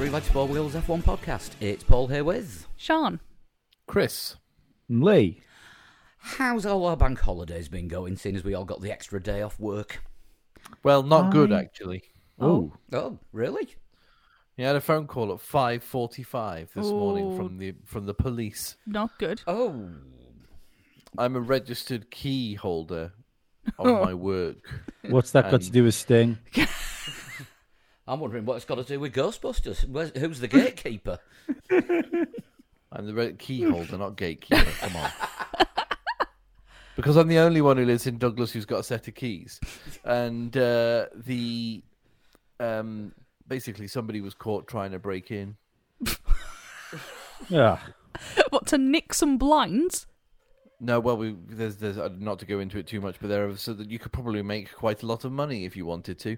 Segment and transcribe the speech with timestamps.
[0.00, 1.50] this week's Three Legs Four Wheels F1 podcast.
[1.60, 2.66] It's Paul here with.
[2.76, 3.20] Sean.
[3.86, 4.36] Chris.
[4.88, 5.42] Lee.
[6.18, 9.42] How's all our bank holidays been going, seeing as we all got the extra day
[9.42, 10.02] off work?
[10.82, 12.04] Well, not good actually.
[12.38, 12.72] Oh.
[12.92, 13.68] Oh, really?
[14.56, 17.36] He had a phone call at five forty-five this morning oh.
[17.36, 18.76] from the from the police.
[18.86, 19.42] Not good.
[19.46, 19.86] Oh.
[21.18, 23.12] I'm a registered key holder
[23.78, 24.56] on my work.
[25.08, 26.38] What's that got to do with Sting?
[28.10, 29.88] I'm wondering what it's got to do with Ghostbusters.
[29.88, 31.20] Where's, who's the gatekeeper?
[31.70, 34.70] I'm the re- key holder, not gatekeeper.
[34.80, 35.10] Come on.
[36.96, 39.58] Because I'm the only one who lives in Douglas who's got a set of keys,
[40.04, 41.82] and uh, the
[42.58, 43.12] um,
[43.48, 45.56] basically somebody was caught trying to break in.
[47.48, 47.78] Yeah.
[48.50, 50.06] What to nick some blinds?
[50.82, 53.46] No, well, we, there's, there's uh, not to go into it too much, but there
[53.46, 56.18] are so that you could probably make quite a lot of money if you wanted
[56.20, 56.36] to.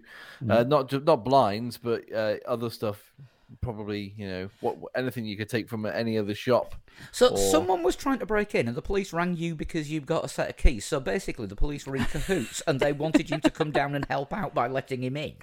[0.48, 3.12] Uh, not not blinds, but uh, other stuff.
[3.60, 6.74] Probably, you know, what anything you could take from any other shop.
[7.12, 10.06] So Or- someone was trying to break in, and the police rang you because you've
[10.06, 10.86] got a set of keys.
[10.86, 14.06] So basically, the police were in cahoots, and they wanted you to come down and
[14.06, 15.34] help out by letting him in.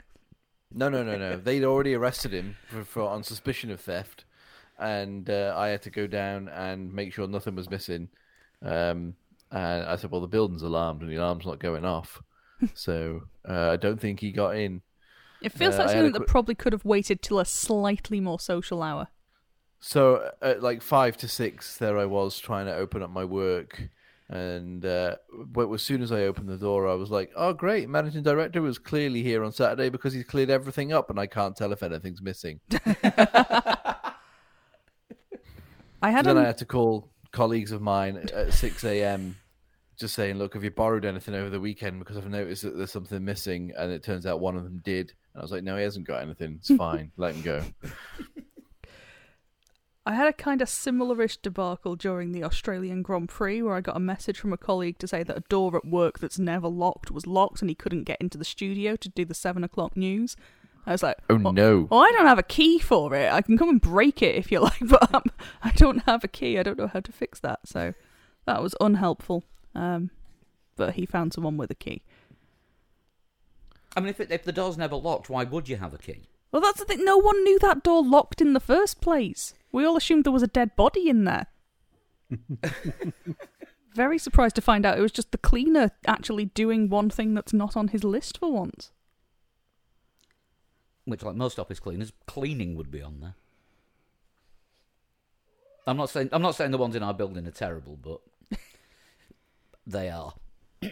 [0.74, 1.38] No, no, no, no.
[1.38, 4.26] They'd already arrested him for, for on suspicion of theft,
[4.80, 8.10] and uh, I had to go down and make sure nothing was missing.
[8.62, 9.16] Um,
[9.52, 12.22] and I said, "Well, the building's alarmed, and the alarm's not going off,
[12.74, 14.82] so uh, I don't think he got in."
[15.42, 18.84] It feels Uh, like something that probably could have waited till a slightly more social
[18.84, 19.08] hour.
[19.80, 23.90] So at like five to six, there I was trying to open up my work,
[24.28, 27.88] and uh, but as soon as I opened the door, I was like, "Oh, great!
[27.88, 31.56] Managing director was clearly here on Saturday because he's cleared everything up, and I can't
[31.56, 32.60] tell if anything's missing."
[36.02, 39.38] I had then I had to call colleagues of mine at six a.m.
[39.98, 42.00] just saying, "Look, have you borrowed anything over the weekend?
[42.00, 45.14] Because I've noticed that there's something missing." And it turns out one of them did,
[45.34, 46.56] and I was like, "No, he hasn't got anything.
[46.60, 47.12] It's fine.
[47.18, 47.64] Let him go."
[50.06, 53.96] I had a kind of similar-ish debacle during the Australian Grand Prix where I got
[53.96, 57.12] a message from a colleague to say that a door at work that's never locked
[57.12, 60.36] was locked and he couldn't get into the studio to do the seven o'clock news.
[60.90, 61.88] I was like, Oh well, no!
[61.92, 63.32] Well, I don't have a key for it.
[63.32, 65.24] I can come and break it if you like, but um,
[65.62, 66.58] I don't have a key.
[66.58, 67.60] I don't know how to fix that.
[67.66, 67.94] So
[68.48, 69.44] that was unhelpful.
[69.76, 70.10] Um,
[70.76, 72.02] but he found someone with a key.
[73.96, 76.24] I mean, if, it, if the door's never locked, why would you have a key?
[76.52, 77.06] Well, that's the thing.
[77.06, 79.54] No one knew that door locked in the first place.
[79.72, 81.46] We all assumed there was a dead body in there.
[83.94, 87.54] Very surprised to find out it was just the cleaner actually doing one thing that's
[87.54, 88.92] not on his list for once.
[91.10, 93.36] Which, like most office cleaners, cleaning would be on there.
[95.88, 98.22] I'm not saying I'm not saying the ones in our building are terrible, but
[99.88, 100.34] they are.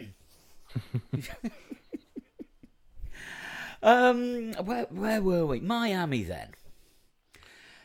[3.82, 5.60] um, where where were we?
[5.60, 6.24] Miami.
[6.24, 6.48] Then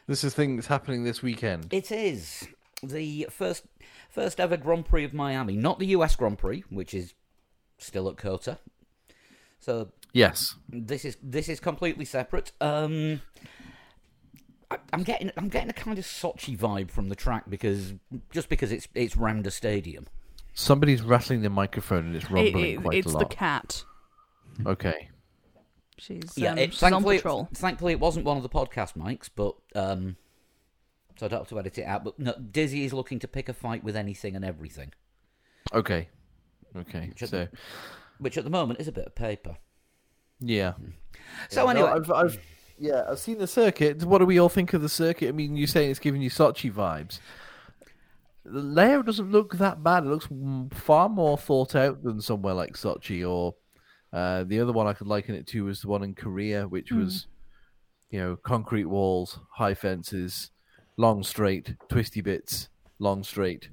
[0.07, 1.71] This is things happening this weekend.
[1.73, 2.47] it is
[2.81, 3.65] the first
[4.09, 6.15] first ever Grand Prix of Miami, not the U.S.
[6.15, 7.13] Grand Prix, which is
[7.77, 8.57] still at COTA.
[9.59, 10.55] So Yes.
[10.69, 12.51] this is this is completely separate.
[12.61, 13.21] Um,
[14.69, 17.93] I, I'm getting I'm getting a kind of Sochi vibe from the track because
[18.31, 20.05] just because it's it's round a stadium.
[20.53, 23.29] Somebody's rattling the microphone and it's It- rumbling it- quite it's a the lot.
[23.31, 23.83] cat.
[24.65, 25.09] Okay.
[25.97, 27.49] She's, Yeah, um, it, she's on thankfully, patrol.
[27.53, 30.15] thankfully it wasn't one of the podcast mics, but um,
[31.17, 32.03] so I don't have to edit it out.
[32.03, 34.91] But no, Dizzy is looking to pick a fight with anything and everything,
[35.73, 36.09] Okay.
[36.75, 37.11] Okay.
[37.15, 37.47] Should- So
[38.19, 39.57] which at the moment is a bit of paper.
[40.43, 40.73] Yeah.
[41.49, 42.39] So Yeah, anyway, no, I've, I've
[42.79, 44.03] yeah, I've seen the circuit.
[44.03, 45.29] What do we all think of the circuit?
[45.29, 47.19] I mean, you're saying it's giving you Sochi vibes.
[48.45, 50.03] The layout doesn't look that bad.
[50.03, 53.55] It looks mm, far more thought out than somewhere like Sochi or
[54.11, 56.91] uh, the other one I could liken it to was the one in Korea, which
[56.91, 57.27] was
[58.09, 60.51] you know concrete walls, high fences,
[60.97, 62.69] long straight, twisty bits,
[62.99, 63.69] long straight.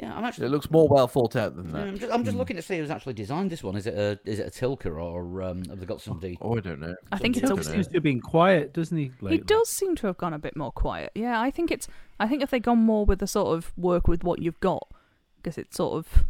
[0.00, 0.46] Yeah, I'm actually.
[0.46, 2.00] It looks more well thought out than I'm that.
[2.00, 3.76] just, I'm just looking to see who's actually designed this one.
[3.76, 6.38] Is it a is it a Tilke or um, have they got somebody?
[6.40, 6.94] Oh, I don't know.
[7.12, 7.62] I think I it's don't.
[7.62, 9.10] Seems to have been quiet, doesn't he?
[9.28, 11.12] He does seem to have gone a bit more quiet.
[11.14, 11.86] Yeah, I think it's.
[12.18, 14.88] I think if they gone more with the sort of work with what you've got,
[15.36, 16.24] because it's sort of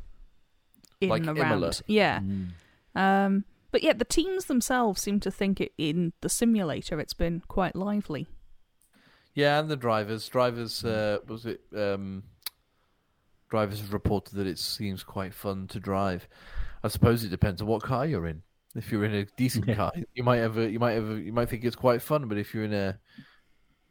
[1.01, 1.73] in Like and Imola.
[1.87, 2.21] Yeah.
[2.21, 2.49] Mm.
[2.97, 3.45] Um.
[3.71, 6.99] But yeah, the teams themselves seem to think it in the simulator.
[6.99, 8.27] It's been quite lively.
[9.33, 10.27] Yeah, and the drivers.
[10.29, 11.61] Drivers, uh, was it?
[11.73, 12.25] Um,
[13.51, 16.29] drivers have reported that it seems quite fun to drive.
[16.83, 18.43] I suppose it depends on what car you're in.
[18.75, 19.75] If you're in a decent Yeah.
[19.75, 22.29] car, you might have a, you might have a, you might think it's quite fun.
[22.29, 22.99] But if you're in a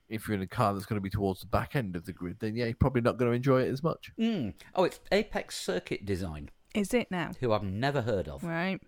[0.07, 2.13] if you're in a car that's going to be towards the back end of the
[2.13, 4.11] grid, then yeah, you're probably not going to enjoy it as much.
[4.19, 4.53] Mm.
[4.73, 7.31] Oh, it's Apex Circuit Design, Is it now?
[7.39, 8.43] who I've never heard of.
[8.43, 8.79] Right.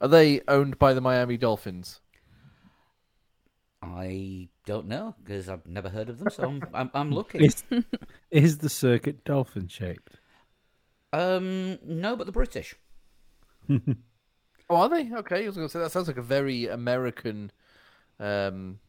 [0.00, 2.00] Are they owned by the Miami Dolphins?
[3.82, 7.42] I don't know because I've never heard of them, so I'm I'm, I'm looking.
[7.42, 7.64] Is,
[8.30, 10.20] is the circuit dolphin shaped?
[11.12, 12.74] Um, no, but the British.
[14.70, 15.10] Oh, are they?
[15.10, 17.50] Okay, I was going to say that sounds like a very American.
[18.20, 18.80] Um,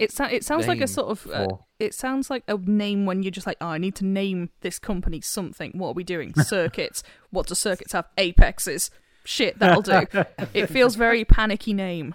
[0.00, 1.26] It, so- it sounds like a sort of.
[1.30, 4.48] Uh, it sounds like a name when you're just like, oh, I need to name
[4.62, 5.72] this company something.
[5.74, 6.32] What are we doing?
[6.42, 7.02] Circuits.
[7.30, 8.06] what do circuits have?
[8.16, 8.90] Apexes.
[9.24, 10.06] Shit, that'll do.
[10.54, 12.14] it feels very panicky name.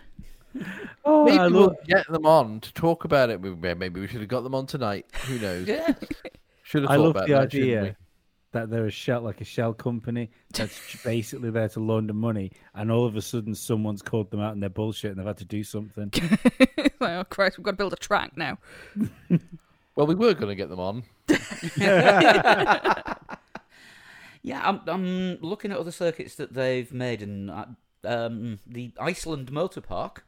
[1.06, 3.42] Oh, maybe I we'll love, get them on to talk about it.
[3.42, 5.06] Maybe maybe we should have got them on tonight.
[5.26, 5.68] Who knows?
[5.78, 5.94] Yeah.
[6.64, 7.52] Should have I thought love about the that.
[7.52, 7.96] shouldn't idea
[8.52, 12.92] that they're a shell, like a shell company that's basically there to launder money, and
[12.92, 15.46] all of a sudden someone's called them out and they're bullshit and they've had to
[15.46, 16.12] do something.
[17.00, 18.58] like, oh Christ, we've got to build a track now.
[19.96, 21.04] Well, we were going to get them on.
[24.48, 27.66] Yeah, I'm, I'm looking at other circuits that they've made, and uh,
[28.06, 30.26] um, the Iceland Motor Park,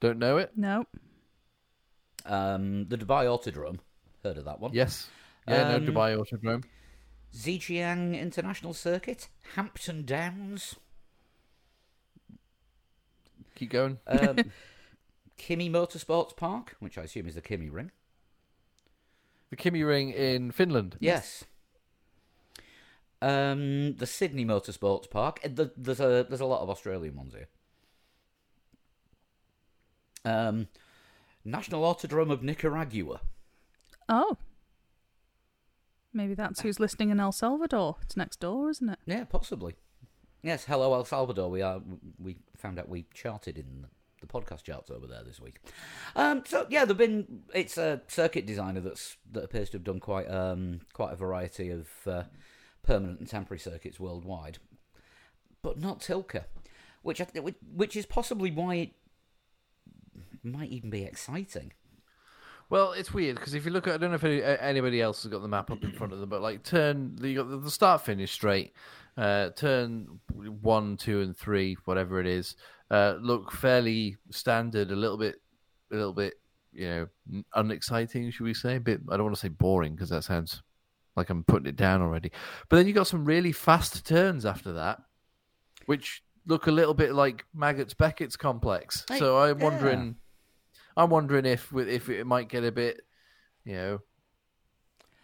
[0.00, 0.52] Don't know it?
[0.56, 0.84] No.
[2.26, 3.78] um, the Dubai Autodrome,
[4.22, 4.72] heard of that one?
[4.74, 5.08] Yes.
[5.48, 6.64] Yeah, Um, no Dubai Autodrome.
[7.34, 10.76] Zhejiang International Circuit, Hampton Downs,
[13.54, 13.98] Keep going.
[14.06, 14.36] um,
[15.38, 17.90] Kymi Motorsports Park, which I assume is the Kymi Ring.
[19.50, 20.96] The Kymi Ring in Finland.
[21.00, 21.44] Yes.
[23.22, 25.40] Um, the Sydney Motorsports Park.
[25.44, 27.48] Uh, th- There's a there's a lot of Australian ones here.
[30.26, 30.68] Um,
[31.44, 33.20] National Autodrome of Nicaragua.
[34.08, 34.36] Oh.
[36.12, 37.96] Maybe that's who's listening in El Salvador.
[38.02, 38.98] It's next door, isn't it?
[39.06, 39.76] Yeah, possibly.
[40.42, 41.50] Yes, hello El Salvador.
[41.50, 41.80] We are.
[42.18, 43.86] We found out we charted in
[44.20, 45.60] the podcast charts over there this week.
[46.14, 47.42] Um, so yeah, there've been.
[47.54, 51.70] It's a circuit designer that's that appears to have done quite um quite a variety
[51.70, 52.22] of uh,
[52.82, 54.58] permanent and temporary circuits worldwide,
[55.62, 56.44] but not Tilke,
[57.02, 57.26] which I
[57.74, 58.90] which is possibly why it
[60.46, 61.72] might even be exciting.
[62.68, 65.22] Well, it's weird because if you look at, I don't know if any, anybody else
[65.22, 67.62] has got the map up in front of them, but like turn the you got
[67.62, 68.72] the- start finish straight,
[69.16, 70.18] uh, turn
[70.60, 72.56] one, two, and three, whatever it is,
[72.90, 75.36] uh, look fairly standard, a little bit,
[75.92, 76.34] a little bit,
[76.72, 78.76] you know, unexciting, should we say?
[78.76, 79.00] A bit.
[79.10, 80.62] I don't want to say boring because that sounds
[81.14, 82.32] like I'm putting it down already.
[82.68, 85.02] But then you got some really fast turns after that,
[85.86, 89.04] which look a little bit like Maggotts Becketts complex.
[89.18, 90.12] So I'm yeah.
[90.96, 91.04] Wondering.
[91.04, 93.02] I'm wondering if if it might get a bit,
[93.64, 93.98] you know,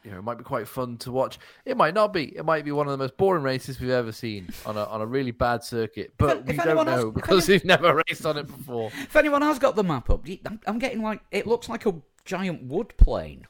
[0.05, 1.39] you know, it might be quite fun to watch.
[1.65, 2.37] It might not be.
[2.37, 5.01] It might be one of the most boring races we've ever seen on a on
[5.01, 6.13] a really bad circuit.
[6.19, 8.47] But If- we if don't anyone has- know if because we've never raced on it
[8.47, 8.91] before.
[8.95, 11.95] If anyone has got the map up, I'm, I'm getting like it looks like a
[12.25, 13.47] giant wood plane.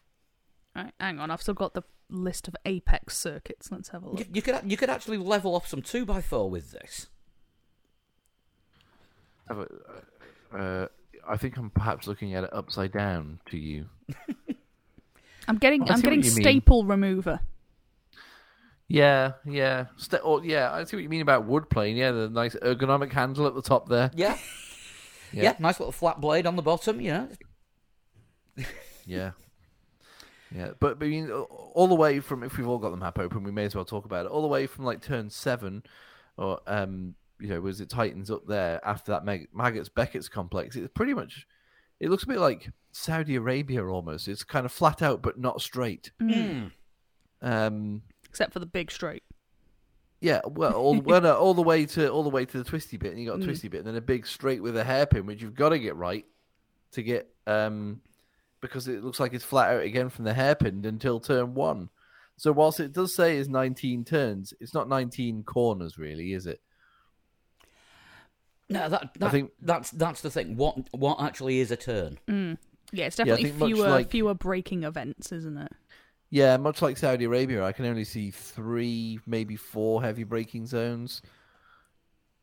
[0.77, 1.31] Right, hang on.
[1.31, 3.71] I've still got the list of Apex circuits.
[3.73, 4.19] Let's have a look.
[4.21, 7.09] You, you could you could actually level off some two x four with this.
[9.51, 10.87] Uh,
[11.29, 13.87] I think I'm perhaps looking at it upside down to you.
[15.49, 16.43] I'm getting I I'm getting you mean.
[16.43, 17.41] staple remover.
[18.89, 20.71] Yeah, yeah, St- or, yeah.
[20.71, 21.97] I see what you mean about wood plane.
[21.97, 24.11] Yeah, the nice ergonomic handle at the top there.
[24.15, 24.37] Yeah.
[25.33, 25.45] Yeah.
[25.45, 27.01] yeah, nice little flat blade on the bottom.
[27.01, 27.29] You know,
[29.07, 29.31] Yeah.
[30.55, 33.19] Yeah, but, but I mean, all the way from if we've all got the map
[33.19, 34.29] open, we may as well talk about it.
[34.29, 35.83] All the way from like turn seven,
[36.37, 40.77] or um, you know, was it Titans up there after that Mag- Maggotts Becketts complex?
[40.77, 41.47] It's pretty much,
[42.01, 44.29] it looks a bit like Saudi Arabia almost.
[44.29, 46.11] It's kind of flat out but not straight.
[46.21, 46.67] Hmm.
[47.41, 49.25] Um, Except for the big straight.
[50.21, 52.97] yeah, well, all, well, no, all the way to all the way to the twisty
[52.97, 55.27] bit, and you got a twisty bit, and then a big straight with a hairpin,
[55.27, 56.25] which you've got to get right
[56.93, 58.01] to get um,
[58.61, 61.89] because it looks like it's flat out again from the hairpin until turn one.
[62.37, 66.61] So whilst it does say it's 19 turns, it's not 19 corners, really, is it?
[68.73, 70.57] No, that, that think- that's that's the thing.
[70.57, 72.19] What what actually is a turn?
[72.95, 75.73] Yeah, it's definitely think much fewer like- fewer braking events, isn't it?
[76.31, 81.21] Yeah, much like Saudi Arabia, I can only see three, maybe four heavy braking zones.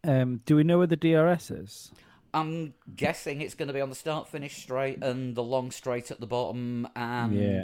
[0.04, 1.92] Um, do we know where the DRS is?
[2.34, 6.12] I'm guessing it's going to be on the start finish straight and the long straight
[6.12, 7.64] at the bottom, and Yeah.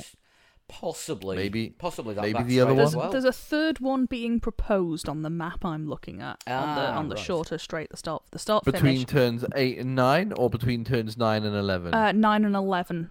[0.67, 2.77] Possibly Maybe- possibly that maybe the other straight one?
[2.77, 3.11] There's, well.
[3.11, 6.97] there's a third one being proposed on the map I'm looking at on the Ah,
[6.97, 7.23] on the right.
[7.23, 11.17] shorter straight the start the start Between finish turns eight and nine, or between turns
[11.17, 11.93] nine and 11?
[11.93, 13.09] uh, nine and eleven,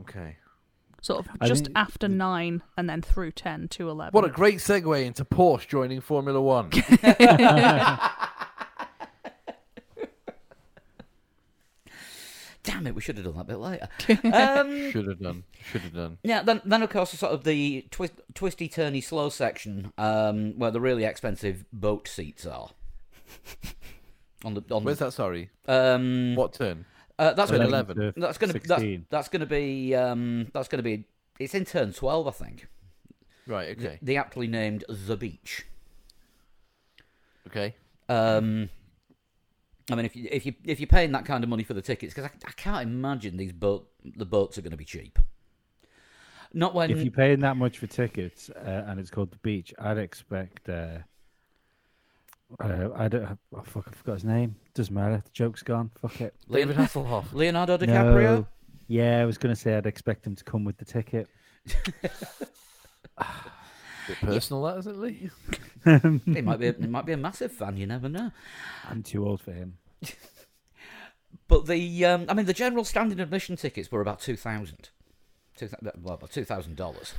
[0.00, 0.36] okay.
[1.00, 4.12] sort of I just think- after nine and then through ten to eleven.
[4.12, 6.70] What a great segue into Porsche joining Formula One.
[12.64, 13.88] Damn it, we should have done that bit later.
[14.32, 15.42] um, Should have done.
[15.72, 16.18] Should have done.
[16.22, 20.70] Yeah, then then of course sort of the twist, twisty turny slow section, um, where
[20.70, 22.70] the really expensive boat seats are.
[24.44, 25.12] On the on Where's that?
[25.12, 26.84] Sorry, um what turn?
[27.18, 28.14] uh, that's Turn gonna 11.
[28.16, 29.06] that's gonna that's, 16.
[29.08, 31.04] that's gonna be um that's gonna be
[31.38, 32.66] it's in turn twelve I think.
[33.46, 33.68] Right.
[33.78, 33.98] Okay.
[34.02, 35.64] The aptly named the beach.
[37.46, 37.74] Okay.
[38.08, 38.68] Um,
[39.92, 41.82] I mean, if you if you if you're paying that kind of money for the
[41.82, 45.18] tickets, because I, I can't imagine these boat the boats are going to be cheap.
[46.54, 49.72] Not when If you're paying that much for tickets uh, and it's called the beach,
[49.78, 50.68] I'd expect.
[50.68, 50.98] Uh,
[52.60, 53.38] uh, I don't.
[53.54, 54.56] Oh, fuck, I forgot his name.
[54.74, 55.22] Doesn't matter.
[55.24, 55.90] The joke's gone.
[56.00, 56.34] Fuck it.
[56.50, 57.32] David Hasselhoff.
[57.32, 58.22] Leonardo DiCaprio.
[58.22, 58.46] No.
[58.88, 61.28] Yeah, I was going to say I'd expect him to come with the ticket.
[64.06, 65.30] bit personal, that isn't it, Lee?
[66.34, 67.76] He might be a, he might be a massive fan.
[67.76, 68.30] You never know.
[68.88, 69.78] I'm too old for him.
[71.48, 74.88] But the um, I mean, the general standing admission tickets were about two thousand.
[75.56, 75.68] Two,
[76.00, 77.14] well, about two thousand dollars.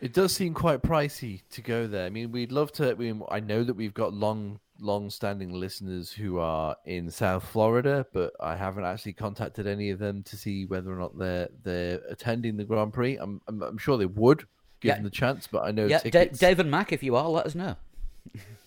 [0.00, 2.04] It does seem quite pricey to go there.
[2.06, 2.90] I mean, we'd love to.
[2.90, 8.04] I, mean, I know that we've got long, long-standing listeners who are in South Florida,
[8.12, 12.00] but I haven't actually contacted any of them to see whether or not they're they're
[12.10, 13.16] attending the Grand Prix.
[13.16, 14.44] I'm I'm, I'm sure they would,
[14.80, 15.02] given Yeah.
[15.04, 15.46] the chance.
[15.46, 16.38] But I know Yeah, tickets.
[16.38, 17.76] Dave and Mac, if you are, let us know.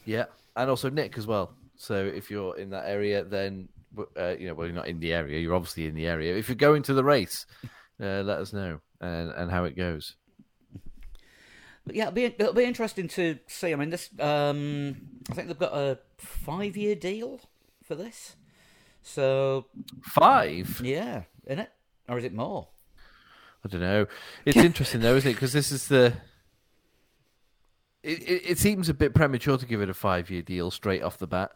[0.06, 1.54] Yeah, and also Nick as well.
[1.78, 3.70] So if you're in that area, then
[4.18, 5.40] uh, you know, well, you're not in the area.
[5.40, 6.36] You're obviously in the area.
[6.36, 7.46] If you're going to the race,
[8.02, 10.16] uh, let us know and and how it goes.
[11.86, 13.72] But yeah, it'll be it'll be interesting to see.
[13.72, 14.96] I mean, this um,
[15.30, 17.42] I think they've got a five year deal
[17.84, 18.36] for this.
[19.04, 19.68] So
[20.02, 20.82] Five.
[20.84, 21.70] yeah, in it,
[22.10, 22.70] or is it more?
[23.64, 24.08] I don't know.
[24.46, 25.36] It's interesting though, isn't it?
[25.36, 26.14] Because this is the.
[28.02, 31.18] It, it, it seems a bit premature to give it a five-year deal straight off
[31.18, 31.52] the bat.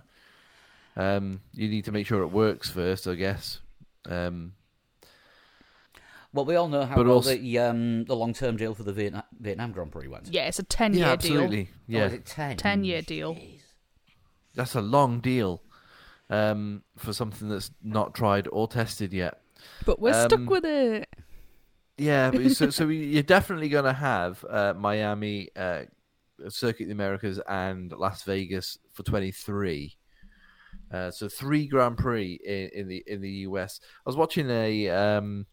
[0.96, 3.60] Um, you need to make sure it works first, I guess.
[4.08, 4.54] Um,
[6.32, 8.84] Well, we all know how But well also- the um, the long term deal for
[8.84, 10.28] the Vietnam, Vietnam Grand Prix went.
[10.32, 11.32] Yeah, it's a 10 year yeah, deal.
[11.34, 11.70] absolutely.
[11.72, 12.58] Oh, Yeah, is it ten?
[12.58, 13.38] 10 year deal.
[14.54, 15.64] that's a long deal
[16.30, 19.42] um, for something that's not tried or tested yet.
[19.86, 21.10] But we're Um, stuck with it.
[21.98, 25.84] Yeah, but so so you're definitely going to have uh, Miami, uh,
[26.50, 29.98] Circuit of the Americas, and Las Vegas for 23.
[30.92, 33.80] Uh, so three Grand Prix in, in the in the US.
[34.06, 35.46] I was watching a um,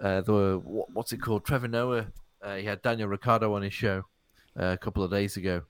[0.00, 1.44] uh, the what, what's it called?
[1.44, 2.08] Trevor Noah.
[2.42, 4.04] Uh, he had Daniel Ricciardo on his show
[4.58, 5.62] uh, a couple of days ago,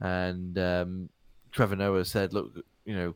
[0.00, 1.08] and um,
[1.52, 2.52] Trevor Noah said, "Look,
[2.84, 3.14] you know,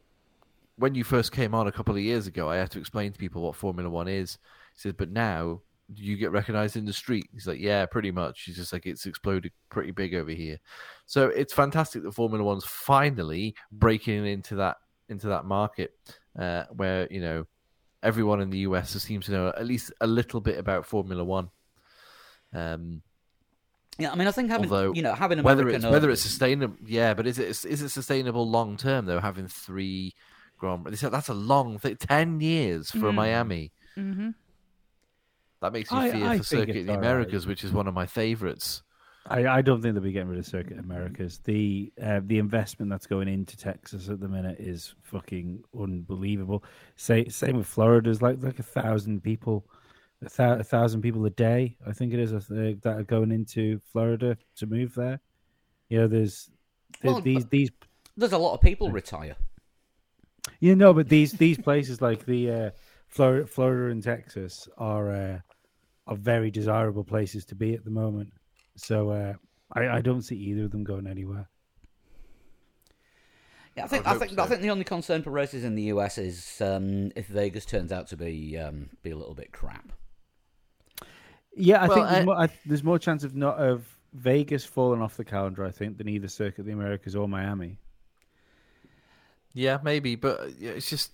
[0.76, 3.18] when you first came on a couple of years ago, I had to explain to
[3.18, 4.38] people what Formula One is."
[4.74, 5.62] He said, "But now."
[5.94, 7.28] Do you get recognized in the street?
[7.32, 8.42] He's like, yeah, pretty much.
[8.42, 10.58] He's just like, it's exploded pretty big over here.
[11.06, 14.76] So it's fantastic that Formula One's finally breaking into that
[15.08, 15.92] into that market
[16.38, 17.46] uh, where you know
[18.02, 21.48] everyone in the US seems to know at least a little bit about Formula One.
[22.52, 23.02] Um,
[23.98, 26.22] Yeah, I mean, I think having Although, you know having whether American it's whether it's
[26.22, 29.20] sustainable, yeah, but is it is it sustainable long term though?
[29.20, 30.14] Having three
[30.58, 31.96] Grand Prix, that's a long thing.
[31.96, 33.14] Ten years for Mm.
[33.14, 33.72] Miami.
[33.94, 34.28] hmm
[35.60, 37.04] That makes you I- fear I for Circuit it's of the all right.
[37.06, 38.82] Americas, which is one of my favorites.
[39.30, 41.38] I, I don't think they'll be getting rid of Circuit Americas.
[41.44, 46.64] The uh, the investment that's going into Texas at the minute is fucking unbelievable.
[46.96, 48.06] Say, same with Florida.
[48.08, 49.66] There's like like a thousand people,
[50.24, 51.76] a, thou- a thousand people a day.
[51.86, 55.20] I think it is uh, that are going into Florida to move there.
[55.90, 56.48] You know, there's,
[57.02, 57.70] there's Well, these these
[58.16, 59.36] there's a lot of people retire.
[60.60, 62.70] you know, but these these places like the uh,
[63.08, 65.38] Florida, Florida and Texas are uh,
[66.08, 68.32] are very desirable places to be at the moment.
[68.76, 69.34] So uh,
[69.72, 71.48] I, I don't see either of them going anywhere.
[73.76, 75.74] Yeah, I think I I, think hope I think the only concern for races in
[75.76, 79.52] the US is um, if Vegas turns out to be um, be a little bit
[79.52, 79.92] crap.
[81.54, 84.64] Yeah, I Well, think there's, I- more, I, there's more chance of not of Vegas
[84.64, 85.64] falling off the calendar.
[85.64, 87.78] I think than either Circuit of the Americas or Miami.
[89.54, 91.12] Yeah, maybe, but uh, it's just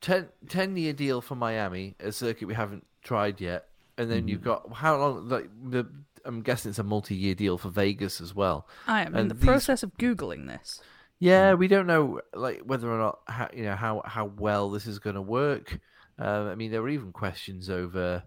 [0.00, 4.42] 10, 10 year deal for Miami, a circuit we haven't tried yet, and then you've
[4.42, 5.28] got how long?
[5.28, 5.86] Like the,
[6.24, 8.66] I'm guessing it's a multi year deal for Vegas as well.
[8.86, 10.80] I am in the these- process of Googling this.
[11.18, 14.86] Yeah, we don't know like whether or not how, you know how how well this
[14.86, 15.78] is going to work.
[16.18, 18.22] Um, I mean, there were even questions over,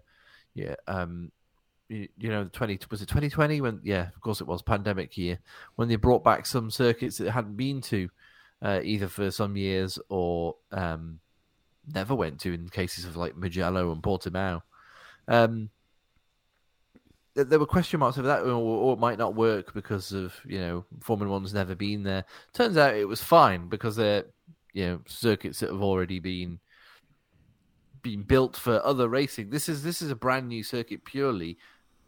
[0.54, 1.32] yeah, um,
[1.88, 5.18] you, you know, twenty was it twenty twenty when yeah, of course it was pandemic
[5.18, 5.40] year
[5.74, 8.08] when they brought back some circuits that hadn't been to,
[8.62, 11.18] uh, either for some years or um,
[11.92, 14.62] never went to in cases of like Mugello and Portimao.
[15.28, 15.70] Um,
[17.34, 20.34] there- there were question marks over that, or, or it might not work because of
[20.44, 22.24] you know Formula One's never been there.
[22.52, 24.24] Turns out it was fine because they're
[24.72, 26.60] you know circuits that have already been
[28.02, 29.50] been built for other racing.
[29.50, 31.58] This is this is a brand new circuit purely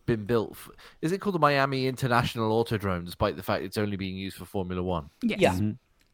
[0.04, 0.52] been built.
[0.52, 0.70] f
[1.02, 4.44] is it called the Miami International Autodrome, despite the fact it's only being used for
[4.44, 5.10] Formula One?
[5.22, 5.40] Yes.
[5.40, 5.58] Yeah.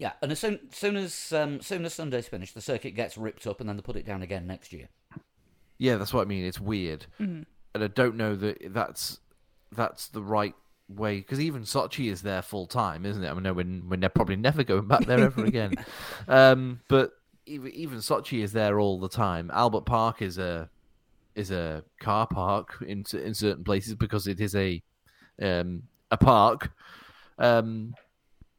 [0.02, 3.46] Yeah, and as soon, soon as um, soon as Sunday's finished, the circuit gets ripped
[3.46, 4.88] up, and then they put it down again next year.
[5.78, 6.44] Yeah, that's what I mean.
[6.44, 9.20] It's weird, and I don't know that that's
[9.70, 10.56] that's the right
[10.88, 13.30] way because even Sochi is there full time, isn't it?
[13.30, 15.74] I mean, no, we're, we're probably never going back there ever again.
[16.26, 17.12] um, but
[17.46, 19.52] even, even Sochi is there all the time.
[19.54, 20.68] Albert Park is a
[21.36, 24.82] is a car park in in certain places because it is a
[25.40, 26.72] um, a park.
[27.38, 27.94] Um,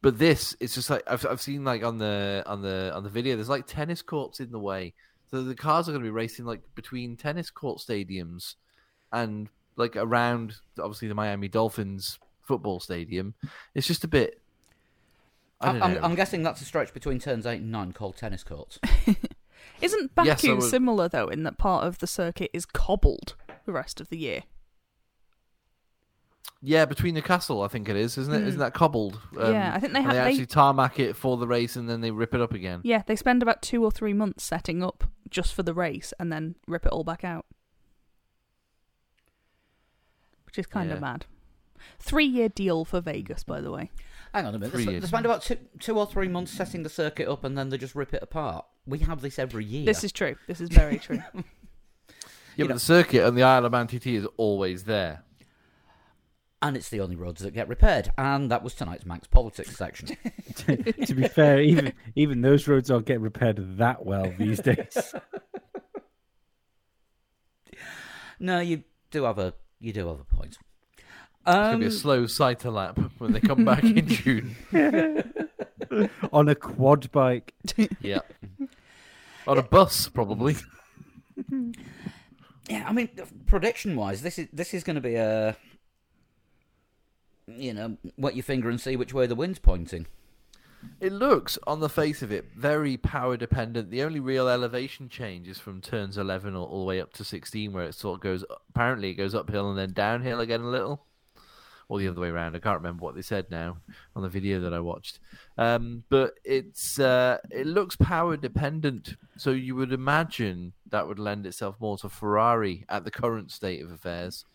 [0.03, 3.10] but this, it's just like I've I've seen like on the on the on the
[3.10, 3.36] video.
[3.36, 4.93] There's like tennis courts in the way,
[5.31, 8.55] so the cars are going to be racing like between tennis court stadiums
[9.13, 13.33] and like around obviously the Miami Dolphins football stadium.
[13.74, 14.41] It's just a bit.
[15.62, 16.00] I I don't I'm, know.
[16.03, 18.79] I'm guessing that's a stretch between turns eight and nine called tennis courts.
[19.81, 23.72] Isn't Baku Yes, would- similar though in that part of the circuit is cobbled the
[23.72, 24.43] rest of the year?
[26.65, 28.39] Yeah, between the castle, I think it is, isn't it?
[28.46, 29.20] not that cobbled?
[29.38, 31.75] Um, Yeah, I think they and have- They they- actually tarmac it for the race,
[31.75, 32.79] and then they rip it up again.
[32.86, 36.32] Yeah, they spend about two or three months setting up just for the race and
[36.32, 37.46] then rip it all back out.
[40.46, 41.01] Which is kind of Yeah.
[41.01, 41.25] mad.
[42.00, 43.91] Three year deal for Vegas, by the way.
[44.34, 44.72] Hang on a minute.
[44.72, 45.01] Three They, years.
[45.01, 47.77] they spend about two, two or three months setting the circuit up, and then they
[47.77, 48.65] just rip it apart.
[48.86, 49.86] We have this every year.
[49.86, 50.36] This is true.
[50.48, 51.22] This is very true.
[52.55, 55.24] Yeah, You but know- the circuit and the Isle of Man TT is always there.
[56.63, 58.10] And it's the only roads that get repaired.
[58.17, 60.08] And that was tonight's Manx Politics section.
[60.55, 65.13] to be fair, even even those roads don't get repaired that well these days.
[68.40, 70.57] no, you do have a you do have a point.
[70.98, 71.05] It's
[71.46, 74.55] gonna be a Um, slow cycle lap when they come back in June.
[76.31, 77.53] On a quad bike.
[78.00, 78.20] Yeah,
[79.46, 80.55] on a bus probably.
[82.70, 83.09] Yeah, I mean,
[83.48, 85.57] prediction wise, this is this is going to be a
[87.48, 90.08] you know wet your finger and see which way the wind's pointing.
[91.00, 93.90] It looks, on the face of it, very power dependent.
[93.90, 97.24] The only real elevation change is from turns 11 all, all the way up to
[97.24, 100.70] 16, where it sort of goes, apparently, it goes uphill and then downhill again a
[100.70, 101.06] little.
[101.90, 102.56] Or the other way around.
[102.56, 103.77] I can't remember what they said now
[104.16, 105.20] on the video that I watched.
[105.58, 109.16] Um, but it's uh, it looks power dependent.
[109.38, 113.84] So you would imagine that would lend itself more to Ferrari at the current state
[113.84, 114.46] of affairs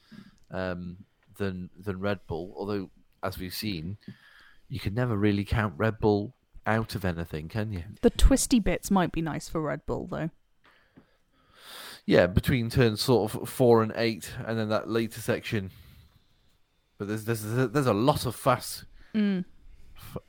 [0.51, 1.05] um,
[1.39, 2.53] than than Red Bull.
[2.57, 2.91] Although,
[3.23, 3.97] as we've seen,
[4.69, 6.35] you can never really count Red Bull
[6.67, 7.85] out of anything, can you?
[8.03, 10.31] the twisty bits might be nice for Red Bull, though.
[12.05, 15.71] Yeah, between turns sort of four and eight, and then that later section.
[16.99, 18.85] But there's there's there's a lot of fast.
[19.15, 19.45] Mm.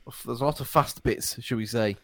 [0.06, 1.96] f- there's a lot of fast bits, shall we say?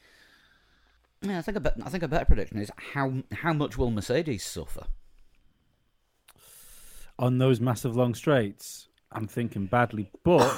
[1.22, 3.90] Yeah, I think a bet, I think a better prediction is how how much will
[3.90, 4.86] Mercedes suffer?
[7.18, 10.10] on those massive long straights, I'm thinking badly.
[10.24, 10.52] But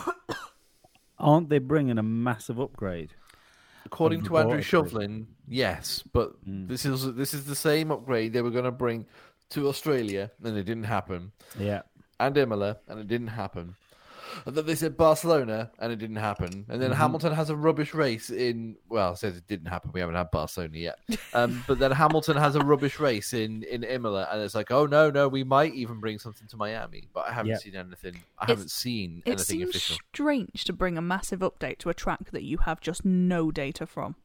[1.18, 3.14] aren't they bringing a massive upgrade?
[3.84, 4.60] According to Andrew.
[4.60, 6.66] Shovlin, yes, but hmm.
[6.66, 9.06] this is this is the same upgrade they were going to bring
[9.50, 11.82] to Australia, and it didn't happen, Yeah.
[12.20, 13.76] and Imola, and it didn't happen.
[14.46, 16.66] And then they said Barcelona, and it didn't happen.
[16.68, 18.76] And then Hamilton has a rubbish race in.
[18.88, 19.90] Well, it says it didn't happen.
[19.92, 20.98] We haven't had Barcelona yet.
[21.34, 24.86] Um, but then Hamilton has a rubbish race in in Imola, and it's like, oh
[24.86, 27.08] no, no, we might even bring something to Miami.
[27.12, 27.56] But I haven't Yeah.
[27.58, 28.14] seen anything.
[28.38, 29.96] I It's- haven't seen It anything seems official.
[30.12, 33.86] strange to bring a massive update to a track that you have just no data
[33.86, 34.16] from.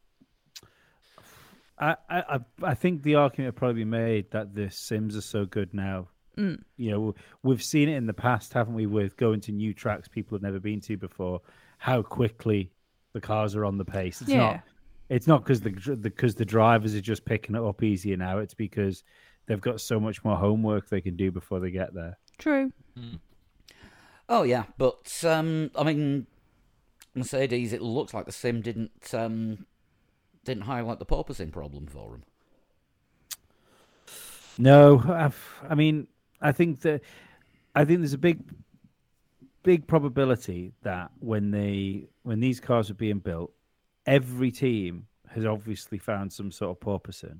[1.78, 5.22] I, I, I- I think the argument would probably be made that the Sims are
[5.22, 6.08] so good now.
[6.38, 6.62] Mm.
[6.78, 10.08] You know, we've seen it in the past, haven't we, with going to new tracks
[10.08, 11.42] people have never been to before,
[11.78, 12.72] how quickly
[13.14, 14.22] the cars are on the pace.
[14.22, 14.38] It's Yeah.
[14.38, 14.62] not
[15.10, 18.40] it's not because the because the drivers are just picking it up easier now.
[18.40, 19.04] It's because
[19.46, 22.18] they've got so much more homework they can do before they get there.
[22.40, 22.72] True.
[24.30, 26.26] Oh yeah, but um, I mean,
[27.14, 27.74] Mercedes.
[27.74, 29.66] It looks like the sim didn't um,
[30.46, 32.24] didn't highlight the porpoising problem for them.
[34.58, 36.08] No, I've, I mean,
[36.44, 37.02] I think that
[37.74, 38.40] I think there's a big,
[39.64, 43.52] big probability that when they when these cars are being built,
[44.06, 47.40] every team has obviously found some sort of porpoising.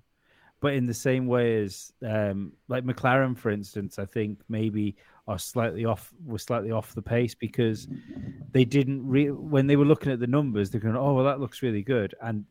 [0.62, 4.96] But in the same way as um, like McLaren, for instance, I think maybe
[5.28, 7.88] are slightly off were slightly off the pace because
[8.52, 11.42] they didn't re- when they were looking at the numbers, they're going, "Oh, well, that
[11.42, 12.46] looks really good," and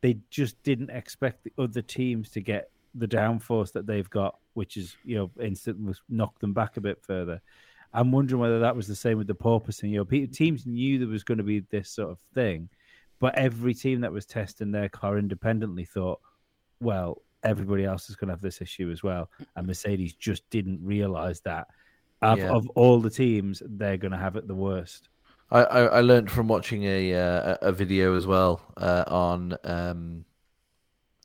[0.00, 4.76] they just didn't expect the other teams to get the downforce that they've got, which
[4.76, 7.40] is you know instantly knocked them back a bit further.
[7.92, 9.90] I'm wondering whether that was the same with the porpoising.
[9.90, 12.68] You know, teams knew there was going to be this sort of thing,
[13.18, 16.20] but every team that was testing their car independently thought,
[16.80, 20.80] well, everybody else is going to have this issue as well, and Mercedes just didn't
[20.84, 21.66] realize that
[22.22, 22.50] Of, Yeah.
[22.50, 25.08] of all the teams, they're going to have it the worst.
[25.50, 29.56] I, I, I learned from watching a uh, a a video as well uh, on
[29.64, 30.24] um,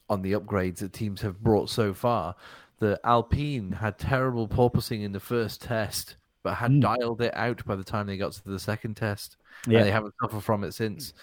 [0.09, 2.35] on the upgrades that teams have brought so far.
[2.79, 6.81] The Alpine had terrible porpoising in the first test, but had Mm.
[6.81, 9.37] dialed it out by the time they got to the second test.
[9.67, 11.13] Yeah, and they haven't suffered from it since.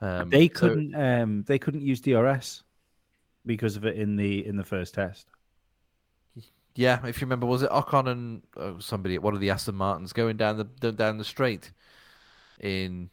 [0.00, 0.94] Um, they couldn't.
[0.94, 2.62] Um, they couldn't use DRS
[3.46, 5.26] because of it in the in the first test.
[6.74, 9.74] yeah, if you remember, was it Ocon and oh, somebody at one of the Aston
[9.74, 11.72] Martins going down the down the straight?
[12.60, 13.10] In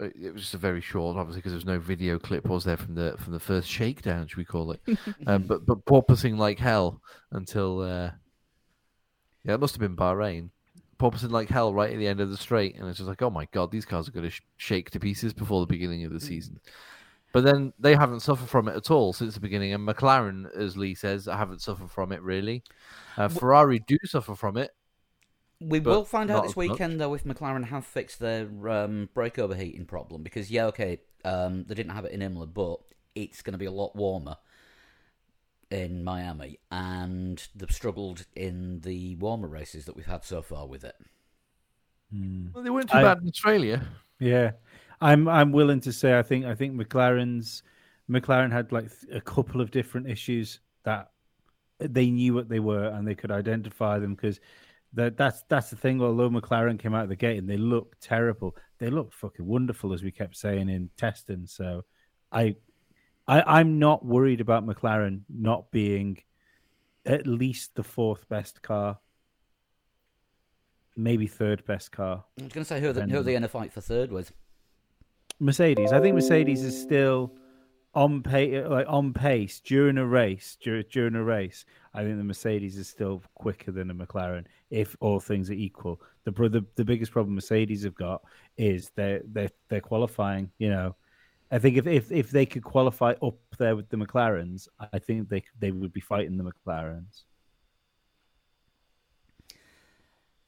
[0.00, 2.76] it was just a very short, obviously, because there was no video clip, was there,
[2.76, 4.80] from the from the first shakedown, should we call it?
[5.26, 7.00] um, but but porpoising like hell
[7.32, 8.10] until uh,
[9.44, 10.50] yeah, it must have been Bahrain.
[10.98, 13.30] Porpoising like hell right at the end of the straight, and it's just like, oh
[13.30, 16.12] my god, these cars are going to sh- shake to pieces before the beginning of
[16.12, 16.60] the season.
[17.32, 20.76] But then they haven't suffered from it at all since the beginning, and McLaren, as
[20.76, 22.62] Lee says, I haven't suffered from it really.
[23.16, 24.70] Uh, Ferrari do suffer from it.
[25.60, 26.68] We But will find out this as much.
[26.70, 31.64] weekend though if McLaren have fixed their um, brake overheating problem because yeah, okay, um,
[31.64, 32.78] they didn't have it in Imola, but
[33.14, 34.36] it's going to be a lot warmer
[35.70, 40.84] in Miami, and they've struggled in the warmer races that we've had so far with
[40.84, 40.94] it.
[42.54, 43.86] Well, they weren't too I- bad in Australia.
[44.20, 44.52] Yeah,
[45.00, 47.62] I'm I'm willing to say I think I think McLaren's
[48.10, 51.10] McLaren had like th- a couple of different issues that
[51.78, 54.40] they knew what they were and they could identify them because
[54.94, 56.00] that that's that's the thing.
[56.00, 59.92] Although McLaren came out of the gate and they looked terrible, they looked fucking wonderful
[59.92, 61.46] as we kept saying in testing.
[61.46, 61.84] So
[62.32, 62.56] I,
[63.26, 66.18] I I'm not worried about McLaren not being
[67.04, 68.98] at least the fourth best car,
[70.96, 72.24] maybe third best car.
[72.38, 73.80] I was going to say who are, the, who are they in a fight for
[73.80, 74.32] third with?
[75.40, 75.92] Mercedes.
[75.92, 77.32] I think Mercedes is still
[77.94, 80.56] on pace, like on pace during a race.
[80.62, 84.96] During, during a race, I think the Mercedes is still quicker than a McLaren if
[85.00, 86.00] all things are equal.
[86.24, 88.22] The the, the biggest problem Mercedes have got
[88.56, 90.50] is they're they're they're qualifying.
[90.58, 90.96] You know,
[91.50, 95.28] I think if if if they could qualify up there with the McLarens, I think
[95.28, 97.24] they they would be fighting the McLarens.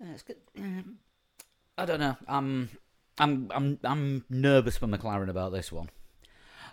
[0.00, 0.37] Yeah, it's good.
[0.57, 0.98] Um,
[1.76, 2.16] I don't know.
[2.26, 2.70] I'm,
[3.18, 5.90] I'm, I'm, I'm nervous for McLaren about this one,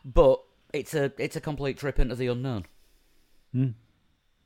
[0.06, 0.42] but
[0.74, 2.66] it's a, it's a complete trip into the unknown.
[3.54, 3.68] Hmm.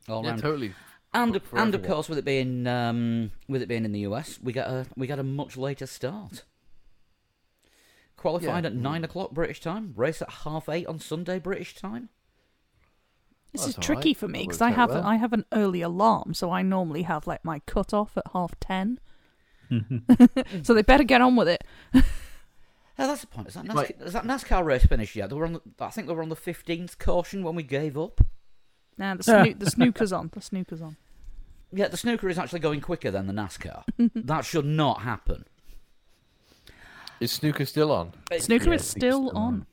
[0.09, 0.41] All Yeah, round.
[0.41, 0.73] totally.
[1.13, 4.01] and for- for and of course, with it being, um, with it being in the
[4.01, 6.43] US, we got a, we got a much later start.
[8.17, 8.69] Qualified Yeah.
[8.69, 9.93] at nine o'clock British time.
[9.95, 12.09] Race at half eight on Sunday British time.
[13.51, 14.17] This That's is tricky right.
[14.17, 15.03] for me because I have well.
[15.03, 18.57] I have an early alarm, so I normally have like my cut off at half
[18.59, 18.99] ten.
[20.63, 21.63] so they better get on with it.
[22.99, 23.47] Oh, that's the point.
[23.47, 23.97] Is that, NASCAR, Right.
[24.01, 25.29] is that NASCAR race finished yet?
[25.29, 27.97] They were on the, I think they were on the fifteenth caution when we gave
[27.97, 28.21] up.
[28.97, 30.29] Now the snoo- the snooker's on.
[30.33, 30.97] The snooker's on.
[31.73, 33.83] Yeah, the snooker is actually going quicker than the NASCAR.
[34.15, 35.45] that should not happen.
[37.19, 38.11] Is snooker still on?
[38.39, 39.43] Snooker yeah, is it's still still on.
[39.53, 39.65] on.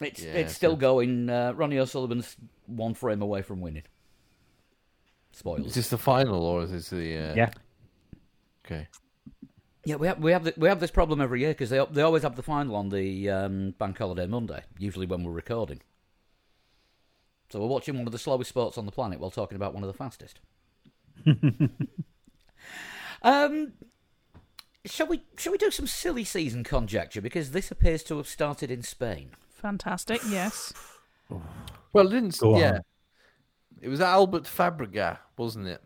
[0.00, 1.30] It's Yeah, it's still so- going.
[1.30, 3.84] Uh, Ronnie O'Sullivan's one frame away from winning.
[5.32, 5.74] Is Spoilers.
[5.74, 7.16] this the final or is this the?
[7.30, 7.34] Uh...
[7.34, 7.50] Yeah.
[8.66, 8.88] Okay.
[9.88, 12.02] Yeah, we have we have the, we have this problem every year because they they
[12.02, 15.80] always have the final on the um, bank holiday Monday, usually when we're recording.
[17.48, 19.82] So we're watching one of the slowest sports on the planet while talking about one
[19.82, 20.40] of the fastest.
[23.22, 23.72] um,
[24.84, 28.70] shall we shall we do some silly season conjecture because this appears to have started
[28.70, 29.30] in Spain.
[29.48, 30.20] Fantastic.
[30.28, 30.74] Yes.
[31.94, 32.38] Well, it didn't.
[32.38, 32.80] Go on.
[33.80, 35.82] It was Albert Fabrega, wasn't it?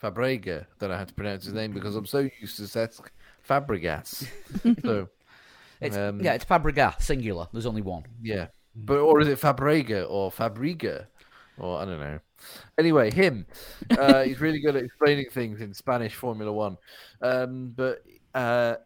[0.00, 0.66] Fabrega.
[0.78, 3.08] Don't know how to pronounce his name because I'm so used to Cesc
[3.48, 4.26] Fabregas.
[4.82, 5.08] so
[5.80, 7.46] It's Um, yeah, it's Fabregas singular.
[7.52, 8.04] There's only one.
[8.22, 11.06] yeah, but or is it Fabrega or Fabriga,
[11.58, 12.18] or I don't know.
[12.78, 13.46] Anyway, him.
[13.90, 16.76] Uh, he's really good at explaining things in Spanish Formula One.
[17.20, 18.02] Um, but
[18.34, 18.76] uh,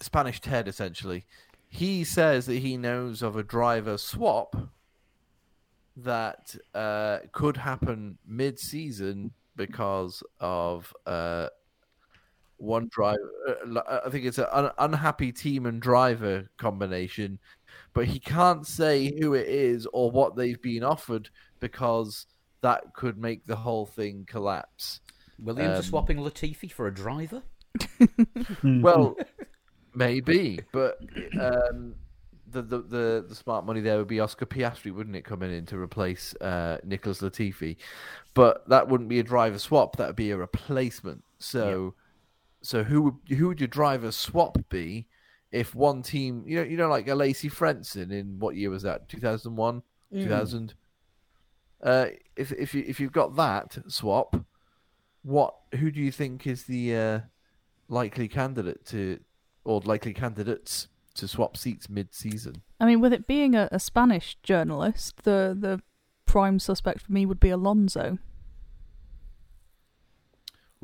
[0.00, 1.24] Spanish Ted essentially.
[1.68, 4.56] He says that he knows of a driver swap
[5.96, 11.48] that uh, could happen mid-season because of uh,
[12.62, 13.18] one driver.
[13.74, 17.38] Uh, I think it's an un- unhappy team and driver combination,
[17.92, 21.28] but he can't say who it is or what they've been offered
[21.60, 22.26] because
[22.60, 25.00] that could make the whole thing collapse.
[25.40, 27.42] Williams are Um, swapping Latifi for a driver.
[28.62, 29.16] Well,
[29.94, 30.98] maybe, but
[31.40, 31.94] um,
[32.50, 35.66] the, the the the smart money there would be Oscar Piastri, wouldn't it, coming in
[35.66, 37.76] to replace uh, Nicholas Latifi?
[38.34, 41.24] But that wouldn't be a driver swap; that would be a replacement.
[41.38, 41.94] So,
[42.62, 45.06] so who would who would your driver swap be
[45.50, 49.08] if one team, you know, you know, like Alesi Frentzen in what year was that?
[49.08, 50.74] Two thousand one, two thousand.
[51.82, 54.36] Uh, if if you if you've got that swap,
[55.22, 55.54] what?
[55.78, 57.20] Who do you think is the uh,
[57.88, 59.20] likely candidate to,
[59.64, 62.62] or likely candidates to swap seats mid-season?
[62.80, 65.82] I mean, with it being a, a Spanish journalist, the the
[66.24, 68.18] prime suspect for me would be Alonso.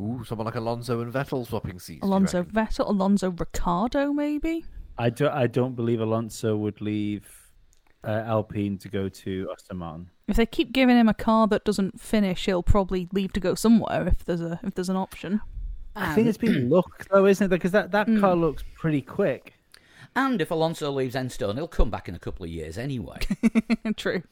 [0.00, 2.04] Ooh, someone like Alonso and Vettel swapping seats.
[2.04, 2.44] Alonso?
[2.44, 4.64] Vettel, Alonso Ricciardo, maybe.
[4.96, 5.32] I don't.
[5.32, 7.26] I don't believe Alonso would leave
[8.04, 10.10] uh, Alpine to go to Aston Martin.
[10.28, 13.54] If they keep giving him a car that doesn't finish, he'll probably leave to go
[13.54, 15.40] somewhere if there's a if there's an option.
[15.96, 17.48] I think it's been luck though, isn't it?
[17.48, 18.20] Because that, that Mm.
[18.20, 19.54] car looks pretty quick.
[20.14, 23.18] And if Alonso leaves Enstone, he'll come back in a couple of years anyway.
[23.96, 24.22] True.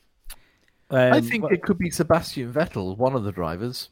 [0.91, 3.89] I Um, think but- it could be Sebastian Vettel, one of the drivers.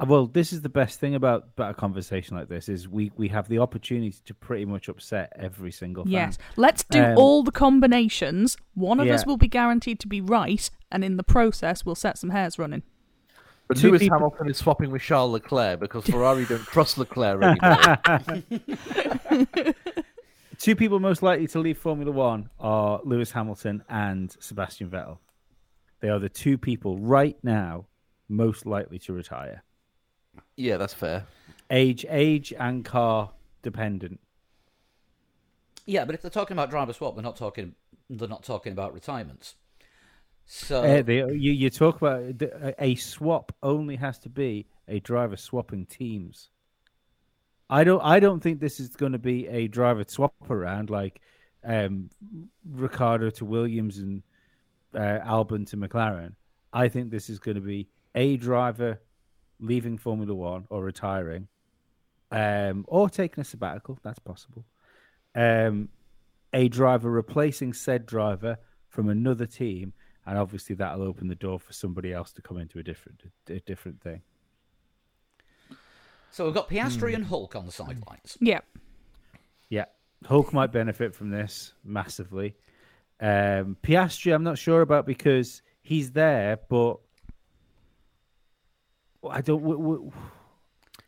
[0.00, 3.12] Uh, Well, this is the best thing about, about a conversation like this is we,
[3.16, 6.12] we have the opportunity to pretty much upset every single fan.
[6.12, 6.38] Yes.
[6.56, 8.56] Let's do Um, all the combinations.
[8.74, 12.18] One of us will be guaranteed to be right, and in the process, we'll set
[12.18, 12.82] some hairs running.
[13.68, 17.40] But Two Lewis people- Hamilton is swapping with Charles Leclerc because Ferrari don't trust Leclerc
[18.50, 19.74] anymore.
[20.58, 25.18] Two people most likely to leave Formula One are Lewis Hamilton and Sebastian Vettel.
[26.00, 27.86] They are the two people right now
[28.28, 29.62] most likely to retire.
[30.56, 31.26] Yeah, that's fair.
[31.70, 33.30] Age, age, and car
[33.62, 34.20] dependent.
[35.86, 37.74] yeah, but if they're talking about driver swap, they're not talking.
[38.08, 39.54] They're not talking about retirements.
[40.46, 44.98] So Uh, they, you, you talk about the- a swap only has to be a
[45.00, 46.50] driver swapping teams.
[47.68, 48.00] I don't.
[48.02, 51.20] I don't think this is going to be a driver swap around like
[51.64, 52.10] um,
[52.68, 54.22] Ricciardo to Williams and
[54.92, 56.34] uh, Albon to McLaren.
[56.72, 59.00] I think this is going to be a driver
[59.60, 61.48] leaving Formula One or retiring,
[62.30, 63.98] um, or taking a sabbatical.
[64.02, 64.64] That's possible.
[65.34, 65.88] Um,
[66.52, 69.92] a driver replacing said driver from another team,
[70.26, 73.60] and obviously that'll open the door for somebody else to come into a different a
[73.60, 74.22] different thing.
[76.30, 76.68] so we've got.
[76.68, 78.36] Piastri and Hulk on the sidelines.
[78.40, 78.60] Yeah.
[79.68, 79.84] Yeah,
[80.26, 82.56] Hulk might benefit from this massively.
[83.20, 86.98] Um, Piastri, I'm not sure about because he's there, but
[89.28, 89.60] I don't.
[89.62, 90.12] W- w-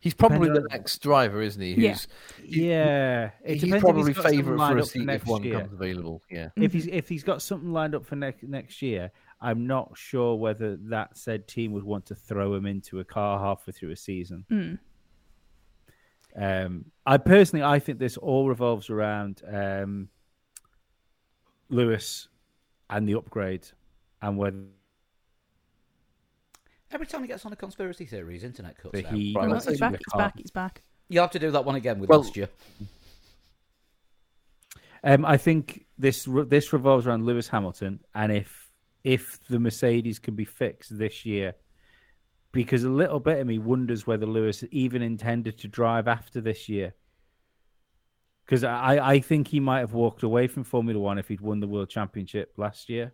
[0.00, 1.74] He's probably the on- next driver, isn't he?
[1.74, 1.90] Yeah.
[1.92, 2.06] Who's,
[2.44, 5.60] yeah, it he's probably got favourite for a up seat if one year.
[5.60, 6.22] comes available.
[6.28, 6.48] Yeah.
[6.56, 10.34] If he's if he's got something lined up for next next year, I'm not sure
[10.34, 13.96] whether that said team would want to throw him into a car halfway through a
[13.96, 14.44] season.
[14.50, 14.78] Mm.
[16.34, 20.08] Um, I personally, I think this all revolves around um,
[21.68, 22.26] Lewis
[22.90, 23.68] and the upgrade,
[24.20, 24.56] and whether
[26.92, 29.12] Every time he gets on a conspiracy theory, his internet cuts out.
[29.12, 29.34] he.
[29.36, 29.92] Right, let's he's back.
[29.92, 30.38] the He's back.
[30.38, 30.82] He's back.
[31.08, 31.98] You have to do that one again.
[31.98, 32.48] with Well- lost you.
[35.04, 38.70] Um, I think this this revolves around Lewis Hamilton, and if
[39.02, 41.54] if the Mercedes can be fixed this year,
[42.52, 46.68] because a little bit of me wonders whether Lewis even intended to drive after this
[46.68, 46.94] year.
[48.44, 51.60] Because I, I think he might have walked away from Formula One if he'd won
[51.60, 53.12] the World Championship last year.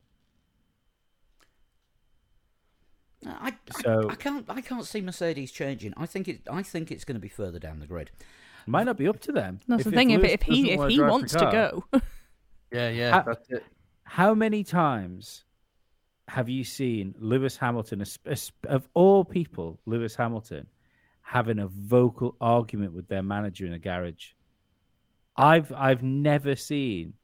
[3.26, 4.44] I, I, So- I can't.
[4.48, 5.92] I can't see Mercedes changing.
[5.96, 6.42] I think it.
[6.50, 8.10] I think it's going to be further down the grid.
[8.66, 9.60] Might not be up to them.
[9.66, 10.10] That's the thing.
[10.10, 11.84] If, Lewis if he if he drive the wants to go,
[12.72, 13.64] Yeah, yeah, Ha- that's it.
[14.04, 15.44] How many times
[16.28, 20.66] have you seen Lewis Hamilton, es- es- of all people, Lewis Hamilton,
[21.22, 24.32] having a vocal argument with their manager in a garage?
[25.36, 27.14] I've I've never seen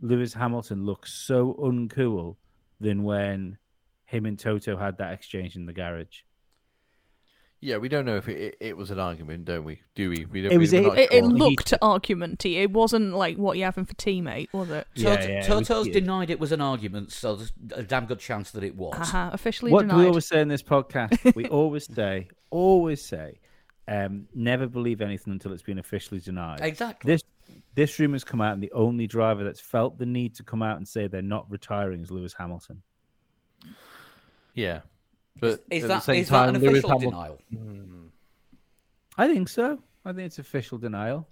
[0.00, 2.36] Lewis Hamilton look so uncool
[2.80, 3.56] than when
[4.14, 6.20] him and Toto had that exchange in the garage.
[7.60, 9.80] Yeah, we don't know if it, it, it was an argument, don't we?
[9.94, 10.26] Do we?
[10.26, 11.28] we don't, It was we're a- not it, it sure.
[11.30, 12.56] looked argumenty.
[12.62, 14.86] It wasn't like what you're having for teammate, was it?
[14.94, 15.94] Yeah, Toto, yeah, Toto's cute.
[15.94, 18.94] denied it was an argument, so there's a damn good chance that it was.
[18.94, 20.00] Haha, officially What do denied.
[20.02, 21.34] we always say in this podcast?
[21.34, 23.38] we always say, always say,
[23.88, 26.60] um, never believe anything until it's been officially denied.
[26.60, 27.12] Exactly.
[27.14, 27.22] This
[27.74, 30.76] this rumor's come out, and the only driver that's felt the need to come out
[30.76, 32.82] and say they're not retiring is Lewis Hamilton.
[34.54, 34.80] Yeah,
[35.40, 38.12] but Is at that the same is that time, an Lewis official Hamilton- denial?
[39.16, 39.78] I think so.
[40.04, 41.28] I think it's official denial.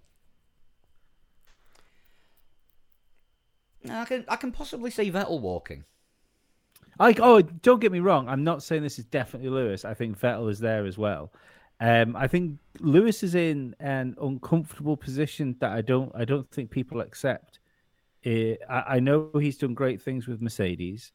[3.88, 5.84] I can I can possibly see Vettel walking.
[7.00, 8.28] I oh, don't get me wrong.
[8.28, 9.84] I'm not saying this is definitely Lewis.
[9.84, 11.32] I think Vettel is there as well.
[11.80, 16.70] Um, I think Lewis is in an uncomfortable position that I don't I don't think
[16.70, 17.58] people accept.
[18.24, 21.10] Eh, I, I know he's done great things with Mercedes,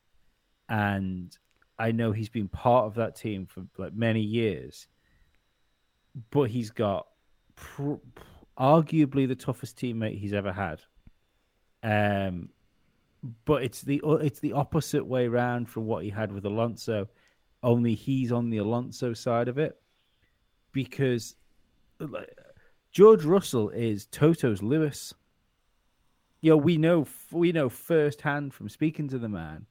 [0.67, 1.37] and
[1.79, 4.87] I know he's been part of that team for like many years.
[6.31, 7.07] But he's got
[7.55, 7.93] pr-
[8.57, 10.81] arguably the toughest teammate he's ever had.
[11.83, 12.49] Um,
[13.45, 17.07] but it's the it's the opposite way round from what he had with Alonso.
[17.61, 19.75] Only he's on the Alonso side of it
[20.71, 21.35] because
[21.99, 22.29] like,
[22.91, 25.13] George Russell is Toto's Lewis.
[26.41, 29.65] You know, we know we know firsthand from speaking to the man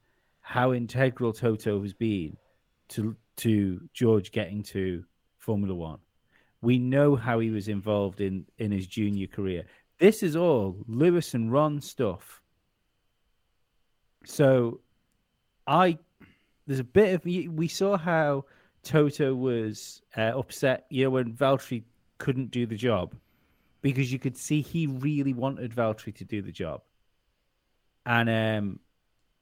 [0.47, 2.37] how integral Toto has been
[2.87, 5.03] to to George getting to
[5.39, 5.99] Formula One.
[6.61, 9.65] We know how he was involved in in his junior career.
[9.99, 12.41] This is all Lewis and Ron stuff.
[14.23, 14.79] So,
[15.67, 15.99] I
[16.65, 18.45] there's a bit of we saw how
[18.83, 21.83] Toto was uh, upset, you know, when Valtteri
[22.19, 23.13] couldn't do the job
[23.81, 26.83] because you could see he really wanted Valtteri to do the job.
[28.05, 28.79] And um,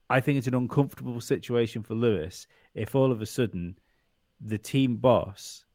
[0.09, 3.77] I think it's an uncomfortable situation for Lewis if all of a sudden
[4.39, 5.65] the team boss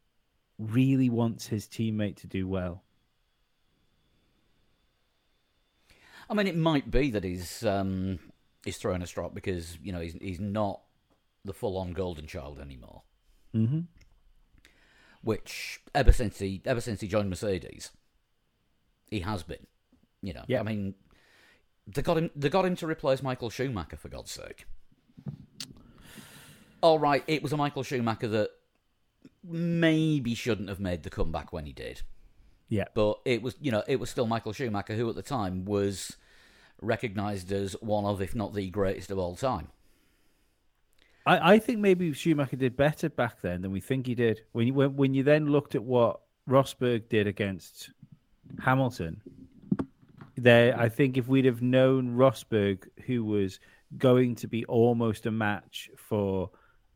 [0.59, 2.85] really wants his teammate to do well.
[6.29, 8.21] I mean, it might be that he's um,
[8.65, 10.81] he's throwing a strop because you know he's he's not
[11.45, 13.03] the full on golden child anymore.
[13.55, 13.81] Mm-hmm.
[15.23, 17.91] Which ever since he ever since he joined Mercedes,
[19.11, 19.67] he has been.
[20.23, 20.61] You know, Yeah.
[20.61, 20.95] I mean,
[21.87, 22.31] they got him.
[22.37, 24.67] They got him to replace Michael Schumacher for God's sake.
[26.83, 28.51] All right, it was a Michael Schumacher that
[29.45, 32.03] maybe shouldn't have made the comeback when he did,
[32.69, 32.85] Yeah.
[32.95, 36.17] but it was you know it was still Michael Schumacher who at the time was
[36.81, 39.69] recognised as one of, if not the greatest of all time.
[41.27, 44.41] I, I think maybe Schumacher did better back then than we think he did.
[44.53, 47.91] When you when, when you then looked at what Rosberg did against
[48.65, 49.21] Hamilton,
[50.43, 53.61] there I think if we'd have known Rosberg, who was
[53.99, 56.51] going to be almost a match for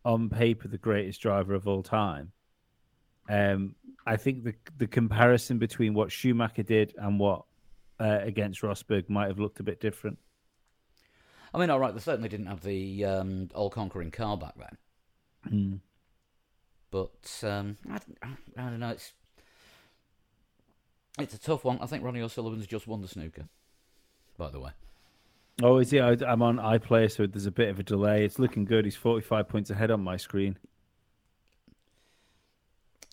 [0.05, 2.33] on paper the greatest driver of all time,
[3.29, 3.75] um,
[4.07, 7.45] I think the the comparison between what Schumacher did and what
[8.01, 10.19] uh, against Rosberg might have looked a bit different.
[11.53, 14.79] I mean, all right, they certainly didn't have the um, all-conquering car back then.
[15.49, 15.75] Hmm.
[16.91, 17.99] But um, I,
[18.57, 18.91] I don't know.
[18.91, 19.13] It's
[21.19, 21.79] it's a tough one.
[21.81, 23.45] I think Ronnie O'Sullivan's just won the snooker.
[24.37, 24.71] By the way,
[25.63, 26.01] Oh, is he?
[26.01, 28.25] I'm on iPlayer, so there's a bit of a delay.
[28.25, 28.85] It's looking good.
[28.85, 30.59] He's 45 points ahead on my screen.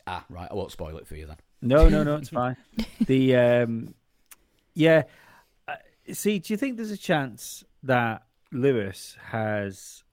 [0.08, 0.48] ah, right.
[0.50, 1.38] I won't spoil it for you then.
[1.62, 2.58] No, no, no, it's fine.
[3.06, 3.94] The um,
[4.74, 5.04] yeah.
[5.68, 5.76] Uh,
[6.12, 10.04] see, do you think there's a chance that Lewis has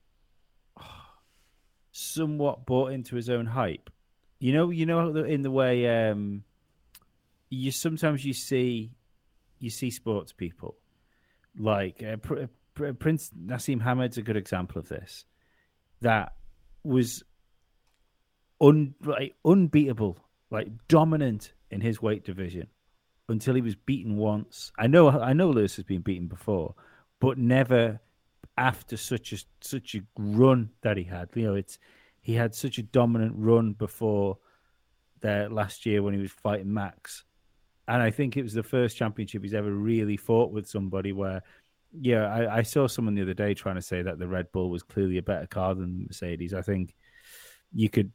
[0.79, 0.83] oh,
[1.93, 3.89] somewhat bought into his own hype?
[4.41, 6.45] You know, you know, in the way um,
[7.51, 8.93] you sometimes you see
[9.59, 10.77] you see sports people
[11.59, 15.25] like uh, Pr- Pr- Prince Naseem Hamed's a good example of this.
[16.01, 16.35] That
[16.85, 17.25] was
[18.61, 20.19] un- like, unbeatable,
[20.51, 22.69] like dominant in his weight division
[23.29, 24.73] until he was beaten once.
[24.79, 26.75] I know, I know, Lewis has been beaten before,
[27.21, 28.01] but never
[28.57, 31.29] after such a such a run that he had.
[31.35, 31.79] You know, it's
[32.21, 34.39] he had such a dominant run before
[35.21, 37.25] there last year when he was fighting Max,
[37.89, 41.43] and I think it was the first championship he's ever really fought with somebody where.
[41.99, 44.69] Yeah, I, I saw someone the other day trying to say that the Red Bull
[44.69, 46.53] was clearly a better car than Mercedes.
[46.53, 46.95] I think
[47.73, 48.13] you could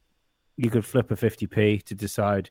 [0.58, 2.50] you could flip a 50p to decide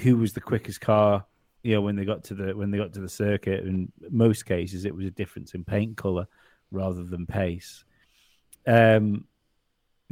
[0.00, 1.26] who was the quickest car
[1.62, 4.46] you know when they got to the when they got to the circuit in most
[4.46, 6.26] cases it was a difference in paint color
[6.70, 7.84] rather than pace
[8.66, 9.24] um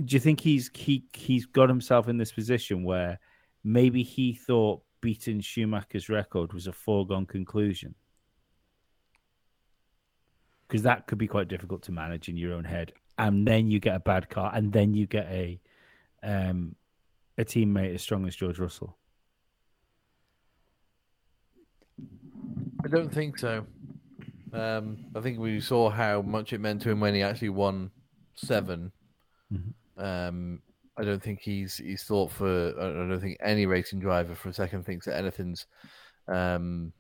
[0.05, 3.19] do you think he's he he's got himself in this position where
[3.65, 7.95] maybe he thought beating Schumacher's record was a foregone conclusion.
[10.67, 12.93] Because that could be quite difficult to manage in your own head.
[13.17, 15.61] And then you get a bad car and then you get a
[16.25, 16.75] um
[17.39, 18.99] a teammate as strong as George Russell.
[22.85, 23.65] I don't think so.
[24.53, 27.93] Um, I think we saw how much it meant to him when he actually won
[28.35, 28.91] 7
[29.97, 30.63] Um,
[30.99, 32.69] I don't think he's he's thought for.
[32.79, 35.67] I don't think any racing driver for a second thinks that anything's.
[36.29, 36.93] Um,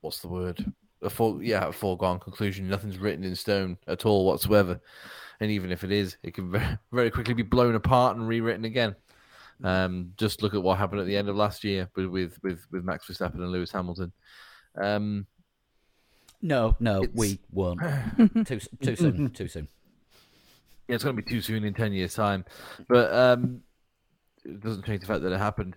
[0.00, 0.64] what's the word?
[1.02, 2.68] A yeah, a foregone conclusion.
[2.68, 4.80] Nothing's written in stone at all whatsoever.
[5.40, 8.64] And even if it is, it can very, very quickly be blown apart and rewritten
[8.64, 8.94] again.
[9.64, 12.66] Um, just look at what happened at the end of last year with with with,
[12.70, 14.12] with Max Verstappen and Lewis Hamilton.
[14.80, 15.26] Um,
[16.40, 17.80] No, no, It's- we won't.
[18.46, 19.30] too too soon.
[19.30, 19.68] Too soon.
[20.88, 22.44] Yeah, it's going to be too soon in ten years' time,
[22.88, 23.60] but um,
[24.44, 25.76] it doesn't change the fact that it happened.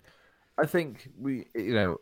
[0.58, 1.96] I think we, you know,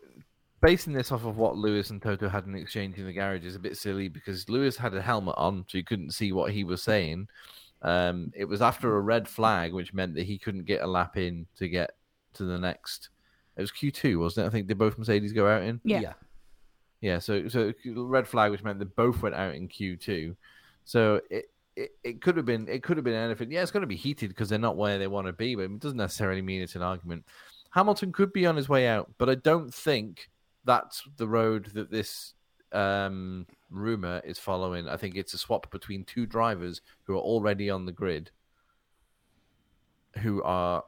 [0.62, 3.56] basing this off of what Lewis and Toto had in exchange in the garage is
[3.56, 6.64] a bit silly because Lewis had a helmet on, so you couldn't see what he
[6.64, 7.28] was saying.
[7.82, 11.16] Um, it was after a red flag, which meant that he couldn't get a lap
[11.16, 11.96] in to get
[12.34, 13.10] to the next.
[13.56, 14.48] It was Q two, wasn't it?
[14.48, 15.80] I think did both Mercedes go out in?
[15.84, 16.14] Yeah.
[17.00, 20.34] Yeah, so so red flag, which meant they both went out in Q two.
[20.86, 23.50] So it, it, it could have been it could have been anything.
[23.50, 25.62] Yeah, it's going to be heated because they're not where they want to be, but
[25.62, 27.24] it doesn't necessarily mean it's an argument.
[27.70, 30.30] Hamilton could be on his way out, but I don't think
[30.64, 32.34] that's the road that this
[32.72, 34.88] um, rumor is following.
[34.88, 38.30] I think it's a swap between two drivers who are already on the grid,
[40.18, 40.84] who are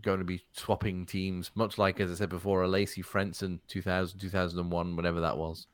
[0.00, 4.96] going to be swapping teams, much like as I said before, Alesi Frentzen 2000 2001,
[4.96, 5.66] whatever that was.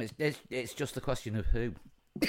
[0.00, 1.72] It's, it's, it's just a question of who.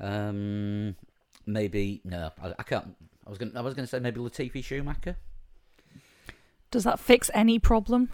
[0.00, 0.96] um,
[1.46, 2.94] maybe no, I, I can't.
[3.26, 3.56] I was going.
[3.56, 5.16] I was going to say maybe Latifi Schumacher.
[6.70, 8.08] Does that fix any problem?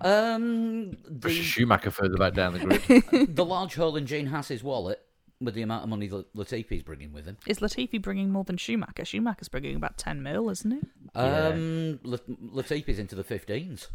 [0.00, 3.28] Um, the Schumacher further back down the grid.
[3.34, 5.00] the large hole in Gene Haas's wallet
[5.40, 7.36] with the amount of money that Latifi's bringing with him.
[7.46, 9.04] Is Latifi bringing more than Schumacher?
[9.04, 10.80] Schumacher's bringing about 10 mil, isn't he?
[11.14, 12.18] Um, La-
[12.52, 13.88] Latifi's into the fifteens.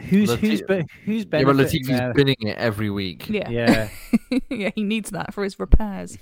[0.00, 2.12] Who's Lati- who's be, who's yeah, but benefiting Latifi's there?
[2.14, 3.28] spinning it every week.
[3.28, 3.48] Yeah.
[3.48, 3.88] Yeah.
[4.50, 6.18] yeah, he needs that for his repairs.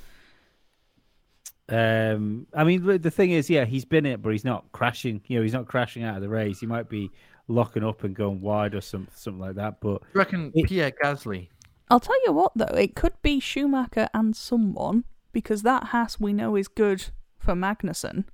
[1.68, 5.22] Um, I mean, the the thing is, yeah, he's been it, but he's not crashing.
[5.26, 6.60] You know, he's not crashing out of the race.
[6.60, 7.10] He might be
[7.48, 9.80] locking up and going wide or some, something like that.
[9.80, 11.48] But Do you reckon It- Pierre Gasly?
[11.90, 16.32] I'll tell you what, though, it could be Schumacher and someone, because that Haas we
[16.32, 17.06] know is good
[17.38, 18.24] for Magnussen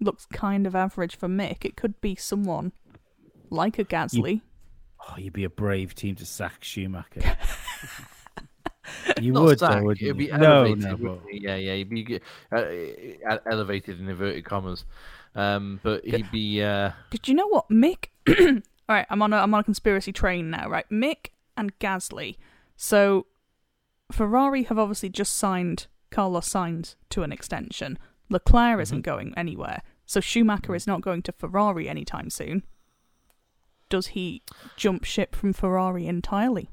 [0.00, 1.64] looks kind of average for Mick.
[1.64, 2.72] It could be someone
[3.50, 4.40] like a Gasly.
[5.08, 7.20] oh, you'd be a brave team to sack Schumacher.
[9.20, 10.38] you Not would, sack, though, wouldn't it'd be you?
[10.38, 10.78] No, elevated.
[10.80, 11.34] no, wouldn't but?
[11.34, 12.20] Yeah, yeah, he'd be
[12.52, 14.84] uh, elevated in inverted commas.
[15.34, 16.62] Um, but he'd be.
[16.62, 18.06] Uh, Did you know what Mick?
[18.28, 20.68] All right, I'm on a I'm on a conspiracy train now.
[20.68, 22.36] Right, Mick and Gasly.
[22.76, 23.26] So
[24.10, 27.98] Ferrari have obviously just signed Carlos Sainz to an extension.
[28.28, 32.64] Leclerc isn't going anywhere, so Schumacher is not going to Ferrari anytime soon.
[33.90, 34.42] Does he
[34.76, 36.70] jump ship from Ferrari entirely?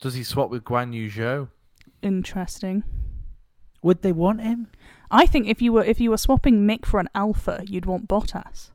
[0.00, 1.48] does he swap with Guan Yu Zhou?
[2.02, 2.84] Interesting.
[3.80, 4.66] would they want him?
[5.10, 8.06] I think if you were if you were swapping Mick for an Alfa, you'd want
[8.08, 8.70] Bottas.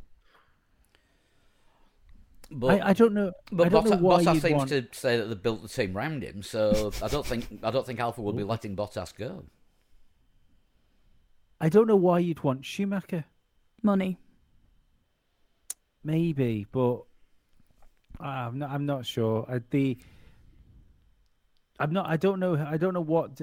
[2.51, 3.31] But I, I don't know.
[3.51, 4.69] But I don't know Bottas, why Bottas seems want.
[4.69, 7.85] to say that they built the team around him, so I don't think I don't
[7.85, 9.43] think Alfa will be letting Bottas go.
[11.61, 13.25] I don't know why you'd want Schumacher.
[13.83, 14.17] Money.
[16.03, 17.01] Maybe, but
[18.19, 18.69] I'm not.
[18.71, 19.45] I'm not sure.
[19.49, 19.97] I, the
[21.79, 22.07] I'm not.
[22.07, 22.55] I don't know.
[22.55, 23.41] I don't know what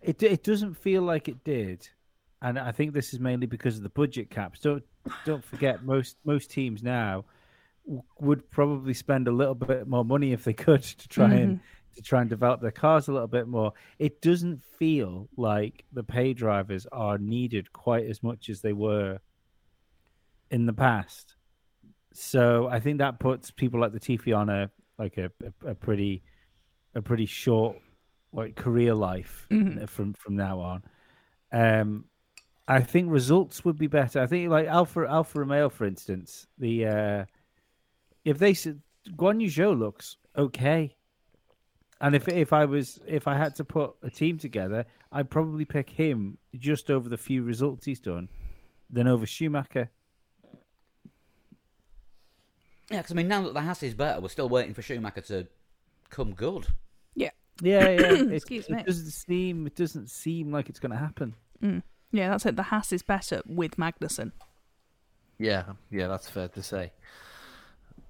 [0.00, 0.22] it.
[0.22, 1.88] It doesn't feel like it did,
[2.40, 4.60] and I think this is mainly because of the budget caps.
[4.60, 4.84] Don't
[5.24, 7.24] don't forget most most teams now
[8.20, 11.94] would probably spend a little bit more money if they could to try and mm-hmm.
[11.96, 13.72] to try and develop their cars a little bit more.
[13.98, 19.18] It doesn't feel like the pay drivers are needed quite as much as they were
[20.50, 21.34] in the past.
[22.14, 25.30] So I think that puts people like Latifi on a like a,
[25.64, 26.22] a, a pretty
[26.94, 27.76] a pretty short
[28.32, 29.46] like career life
[29.86, 30.82] from from now on.
[31.52, 32.04] Um,
[32.68, 34.20] I think results would be better.
[34.20, 37.24] I think like Alfa Alfa Romeo, for instance, the uh,
[38.24, 40.94] if they Guan Yu Zhou looks okay,
[42.00, 45.64] and if if I was if I had to put a team together, I'd probably
[45.64, 48.28] pick him just over the few results he's done,
[48.90, 49.90] than over Schumacher.
[52.90, 55.20] Yeah, because I mean, now that the Haas is better, we're still waiting for Schumacher
[55.22, 55.46] to
[56.10, 56.66] come good.
[57.14, 57.30] Yeah.
[57.62, 58.12] Yeah, yeah.
[58.12, 58.82] it, Excuse it me.
[58.82, 61.34] doesn't seem it doesn't seem like it's going to happen.
[62.10, 62.56] Yeah, that's it.
[62.56, 64.32] The Haas is better with Magnussen.
[65.38, 66.92] Yeah, yeah, that's fair to say.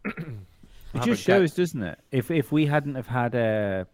[0.05, 0.27] It just
[0.95, 1.99] about Ga- shows, doesn't it?
[2.11, 3.85] If if we hadn't have had uh,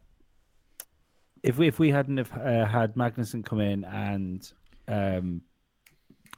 [1.42, 4.50] if we if we hadn't have uh, had Magnussen come in and
[4.86, 5.42] um,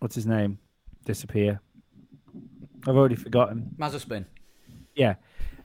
[0.00, 0.58] what's his name
[1.04, 1.60] disappear,
[2.86, 3.74] I've already forgotten.
[3.78, 4.26] Mazepin.
[4.94, 5.14] Yeah,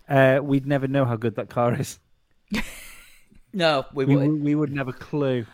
[0.09, 1.99] uh, we'd never know how good that car is.
[3.53, 4.28] No, we, We, would.
[4.32, 5.45] we, we wouldn't have a clue.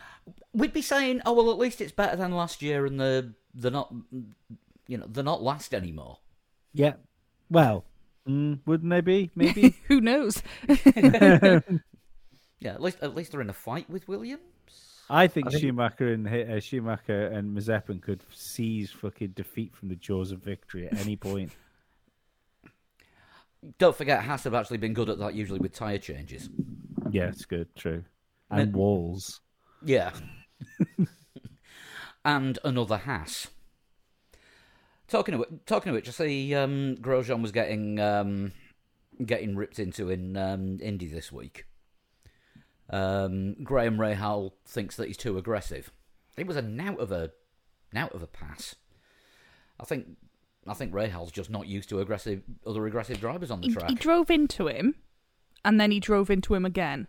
[0.53, 3.69] We'd be saying, "Oh well, at least it's better than last year," and the they're
[3.69, 3.93] not,
[4.87, 6.17] you know, they're not last anymore.
[6.73, 6.93] Yeah.
[7.51, 7.85] Well,
[8.27, 9.29] mm, wouldn't they be?
[9.35, 9.75] Maybe.
[9.87, 10.41] Who knows?
[12.59, 14.41] Yeah, at least at least they're in a fight with Williams.
[15.13, 19.89] I think, I think- Schumacher and uh, Schumacher and Mazepin could seize fucking defeat from
[19.89, 21.51] the jaws of victory at any point.
[23.77, 26.49] Don't forget, Haas have actually been good at that usually with tyre changes.
[27.11, 28.03] yeah, it's good, true.
[28.49, 29.41] And walls.
[29.85, 30.11] Yeah.
[32.25, 33.47] and another Haas.
[35.07, 38.53] Talking of talking of which, I see um, Grosjean was getting um,
[39.25, 41.65] getting ripped into in um, Indy this week.
[42.91, 45.91] Um, Graham Rahal thinks that he's too aggressive.
[46.37, 47.31] It was a nout of a
[47.93, 48.75] nout of a pass.
[49.79, 50.07] I think
[50.67, 53.89] I think Rahal's just not used to aggressive other aggressive drivers on the He, track.
[53.89, 54.95] he drove into him,
[55.65, 57.07] and then he drove into him again.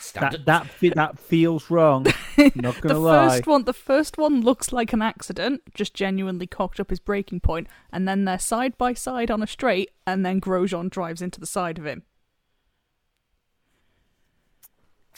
[0.00, 0.44] Standard.
[0.46, 2.04] That that that feels wrong.
[2.56, 3.28] Not gonna the lie.
[3.28, 7.38] first one, the first one looks like an accident, just genuinely cocked up his braking
[7.40, 11.38] point, and then they're side by side on a straight, and then Grosjean drives into
[11.38, 12.02] the side of him.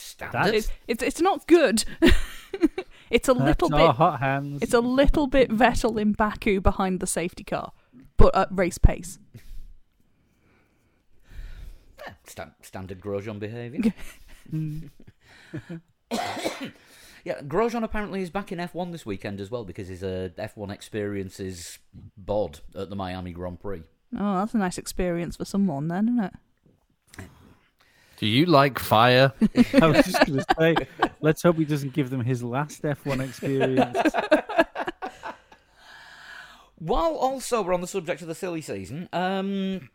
[0.03, 0.33] Standard.
[0.39, 1.85] That's- It's it's, it's not good.
[3.11, 3.97] it's a little That's bit.
[3.97, 4.63] hot hands.
[4.63, 7.73] It's a little bit Vettel in Baku behind the safety car,
[8.17, 9.19] but at race pace.
[12.07, 13.93] Yeah, stan- standard Grosjean behaviour.
[17.25, 20.71] yeah, Grosjean apparently is back in F1 this weekend as well because his uh, F1
[20.73, 21.79] experience is
[22.17, 23.83] bod at the Miami Grand Prix.
[24.19, 26.33] Oh, that's a nice experience for someone, then, isn't it?
[28.19, 29.33] Do you like fire?
[29.75, 30.77] I was just going to say,
[31.21, 33.99] let's hope he doesn't give them his last F1 experience.
[36.79, 39.91] While also we're on the subject of the silly season, um,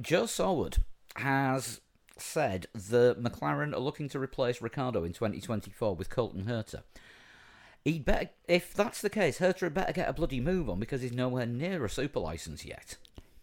[0.00, 0.78] Joe Saward
[1.16, 1.80] has
[2.18, 6.82] said that McLaren are looking to replace Ricciardo in 2024 with Colton Herta.
[7.84, 11.02] He'd better, if that's the case, Herta had better get a bloody move on because
[11.02, 12.96] he's nowhere near a super license yet.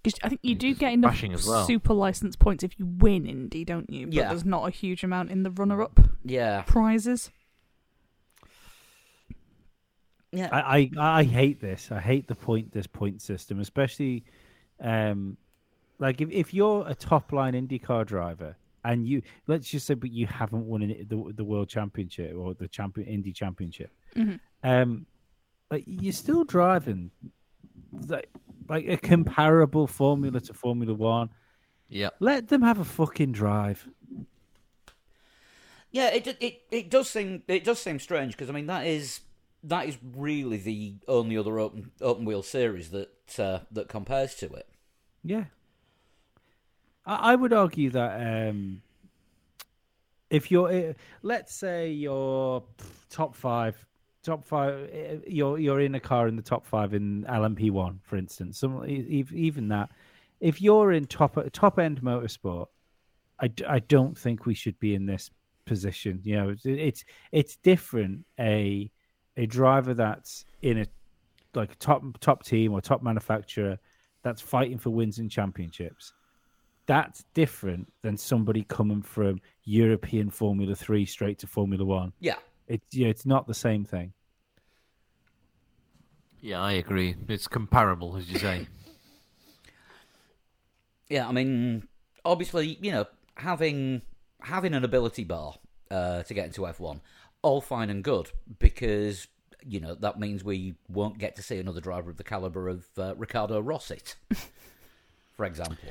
[0.04, 1.66] 'Cause I think you do get enough as well.
[1.66, 4.08] super license points if you win Indy, don't you?
[4.08, 4.28] But Yeah.
[4.30, 7.32] there's not a huge amount in the runner-up Yeah, prizes.
[10.32, 10.50] yeah.
[10.52, 11.92] I, I I hate this.
[11.92, 14.24] I hate the point this point system, especially
[14.82, 15.38] um
[16.00, 20.12] like if, if you're a top line IndyCar driver and you let's just say but
[20.12, 23.92] you haven't won an, the the world championship or the champion Indy championship.
[24.16, 24.40] Mhm.
[24.64, 25.06] Um
[25.72, 27.12] like you're still driving
[28.08, 28.28] like,
[28.74, 31.30] like a comparable formula to Formula 1.
[31.90, 32.10] yeah.
[32.20, 33.88] Let them have a fucking drive.
[35.92, 39.20] Yeah, it it it does seem it does seem strange because I mean that is
[39.64, 44.48] that is really the only other open open wheel series that uh, that compares to
[44.48, 44.68] it.
[45.24, 45.46] Yeah.
[47.06, 48.82] I, I would argue that um,
[50.32, 52.64] if you're, eh, let's say you're
[53.12, 53.86] top five,
[54.24, 58.00] top five, eh, you're you're in a car in the top five in LMP one,
[58.04, 58.58] for instance.
[58.60, 59.90] Some even that,
[60.40, 62.68] if you're in top top end motorsport,
[63.40, 65.30] I, I don't think we should be in this
[65.66, 66.22] position.
[66.24, 68.90] You know, it's it's, it's different a
[69.38, 70.86] a driver that's in a
[71.54, 73.78] like a top top team or top manufacturer
[74.24, 76.14] that's fighting for wins and championships.
[76.86, 82.12] That's different than somebody coming from European Formula Three straight to Formula One.
[82.20, 82.38] Yeah,
[82.68, 84.14] It's yeah, it's not the same thing.
[86.42, 87.16] Yeah, I agree.
[87.30, 88.68] It's comparable, as you say.
[91.10, 91.28] yeah.
[91.28, 91.88] I mean,
[92.26, 93.06] obviously, you know,
[93.36, 94.02] having
[94.42, 95.56] having an ability bar
[95.90, 97.02] uh, to get into F one,
[97.42, 99.28] all fine and good because
[99.66, 102.86] you know that means we won't get to see another driver of the caliber of
[102.98, 104.16] uh, Ricardo Rosset,
[105.34, 105.90] for example.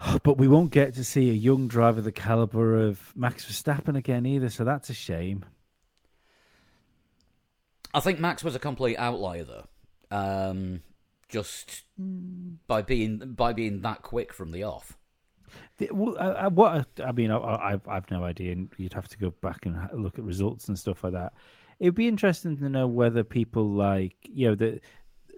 [0.22, 3.98] But we won't get to see a young driver of the caliber of Max Verstappen
[3.98, 5.44] again either, so that's a shame.
[7.92, 9.66] I think Max was a complete outlier though.
[10.10, 10.82] Um,
[11.28, 11.84] just
[12.66, 14.98] by being by being that quick from the off.
[15.78, 19.08] The- well, I, I, what I, mean, I, I've I've no idea, and you'd have
[19.08, 21.32] to go back and look at results and stuff like that.
[21.78, 24.80] It'd be interesting to know whether people like you know the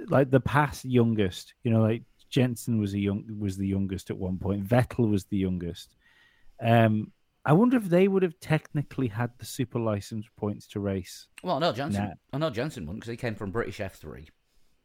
[0.08, 4.16] like the past youngest, you know, like Jensen was a young was the youngest at
[4.16, 4.66] one point.
[4.66, 5.94] Vettel was the youngest.
[6.60, 7.12] Um,
[7.44, 11.26] I wonder if they would have technically had the super license points to race.
[11.42, 12.04] Well, no, Jensen.
[12.04, 12.14] Nah.
[12.32, 14.28] I know Jensen wouldn't because he came from British F three.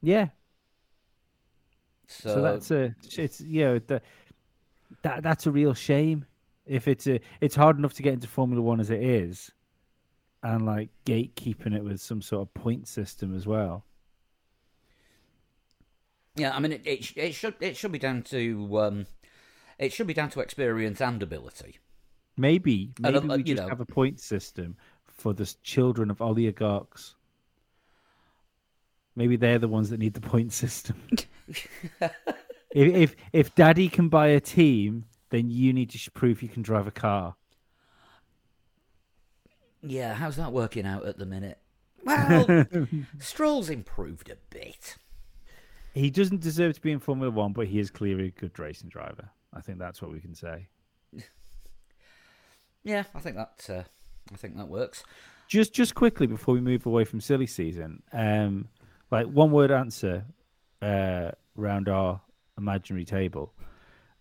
[0.01, 0.30] Yeah,
[2.08, 4.01] So, so, that's a it's you know the,
[5.03, 6.26] that that's a real shame.
[6.66, 9.51] If it's a it's hard enough to get into Formula One as it is,
[10.41, 13.86] and like gatekeeping it with some sort of point system as well.
[16.36, 16.55] yeah.
[16.55, 19.05] I mean, it, it it should it should be down to um,
[19.78, 21.80] it should be down to experience and ability.
[22.38, 24.75] Maybe maybe uh, we just know- have a point system
[25.07, 27.15] for the children of oligarchs.
[29.15, 31.01] Maybe they're the ones that need the point system.
[31.49, 32.07] if,
[32.71, 36.85] if if daddy can buy a team, then you need to prove you can drive
[36.85, 37.35] a car.
[39.81, 41.59] Yeah, how's that working out at the minute?
[42.03, 42.65] Well,
[43.19, 44.97] Stroll's improved a bit.
[45.93, 48.89] He doesn't deserve to be in Formula One, but he is clearly a good racing
[48.89, 49.29] driver.
[49.53, 50.67] I think that's what we can say.
[52.88, 53.83] Yeah, I think that uh,
[54.33, 55.03] I think that works.
[55.49, 58.69] Just just quickly before we move away from silly season, um,
[59.11, 60.23] like one word answer
[60.81, 62.21] uh, around our
[62.57, 63.53] imaginary table.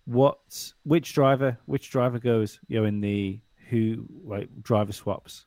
[0.05, 0.39] What
[0.85, 3.39] which driver which driver goes you know in the
[3.71, 5.47] who like driver swaps?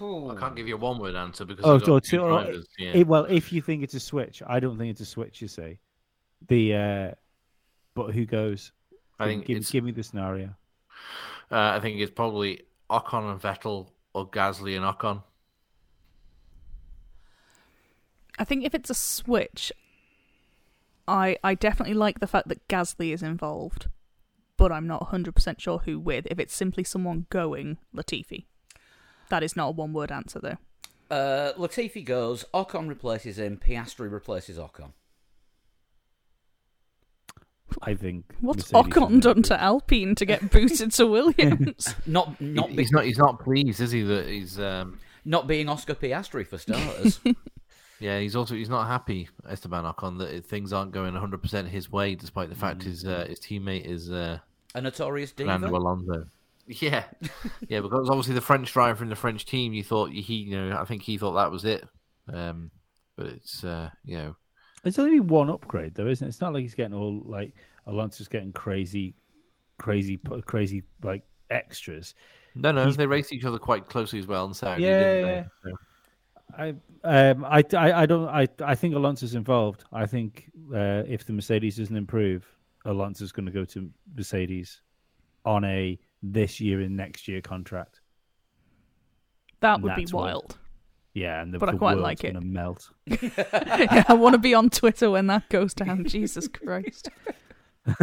[0.00, 2.28] I can't give you a one-word answer because Oh, I've got so two two- or-
[2.44, 2.92] drivers, yeah.
[2.94, 5.42] It- well, if you think it's a switch, I don't think it's a switch.
[5.42, 5.78] You see,
[6.48, 7.10] the, uh,
[7.94, 8.72] but who goes?
[9.18, 10.54] I think give, give me the scenario.
[11.50, 15.22] Uh, I think it's probably Ocon and Vettel or Gasly and Ocon.
[18.38, 19.72] I think if it's a switch,
[21.06, 23.88] I I definitely like the fact that Gasly is involved,
[24.56, 26.26] but I'm not 100% sure who with.
[26.30, 28.44] If it's simply someone going, Latifi.
[29.28, 30.58] That is not a one word answer, though.
[31.14, 32.44] Uh, Latifi goes.
[32.54, 33.58] Ocon replaces him.
[33.58, 34.92] Piastri replaces Ocon.
[37.82, 38.24] I think.
[38.40, 39.44] What's Mercedes Ocon done improve.
[39.44, 41.94] to Alpine to get booted to Williams?
[42.06, 43.04] Not not be, he's not.
[43.04, 44.02] He's not pleased, is he?
[44.02, 44.58] That he's.
[44.58, 47.20] Um, not being Oscar Piastri for starters.
[48.00, 48.54] yeah, he's also.
[48.54, 52.54] He's not happy, Esteban Ocon, that things aren't going 100 percent his way, despite the
[52.54, 54.38] fact his uh, his teammate is uh,
[54.74, 55.78] a notorious Fernando diva.
[55.78, 56.26] Alonso.
[56.66, 57.04] Yeah,
[57.68, 60.78] yeah, because obviously the French driver in the French team, you thought he, you know,
[60.78, 61.84] I think he thought that was it.
[62.32, 62.70] Um,
[63.16, 64.36] but it's, uh, you know,
[64.84, 66.28] It's only one upgrade though, isn't it?
[66.28, 67.52] It's not like he's getting all like
[67.86, 69.14] Alonso's getting crazy,
[69.78, 72.14] crazy, crazy like extras.
[72.54, 74.82] no, no, He's- they race each other quite closely as well in Saudi.
[74.84, 75.70] Yeah, didn't yeah, they?
[75.70, 75.76] So-
[76.58, 76.74] I,
[77.04, 79.84] um, I, I, I don't, I, I think Alonso's involved.
[79.92, 82.44] I think uh, if the Mercedes doesn't improve,
[82.86, 84.80] Alonso's going to go to Mercedes
[85.44, 88.00] on a this year and next year contract.
[89.60, 90.58] That would be That's what- wild.
[91.12, 92.32] Yeah, and the, But I quite world's like it.
[92.34, 92.88] gonna melt.
[93.06, 96.04] yeah, I want to be on Twitter when that goes down.
[96.04, 97.08] Jesus Christ.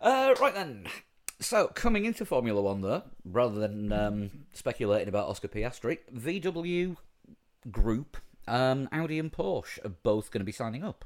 [0.00, 0.86] Uh, right then.
[1.40, 6.96] So coming into Formula One, though, rather than um, speculating about Oscar Piastri, VW
[7.70, 11.04] Group, um, Audi and Porsche are both going to be signing up.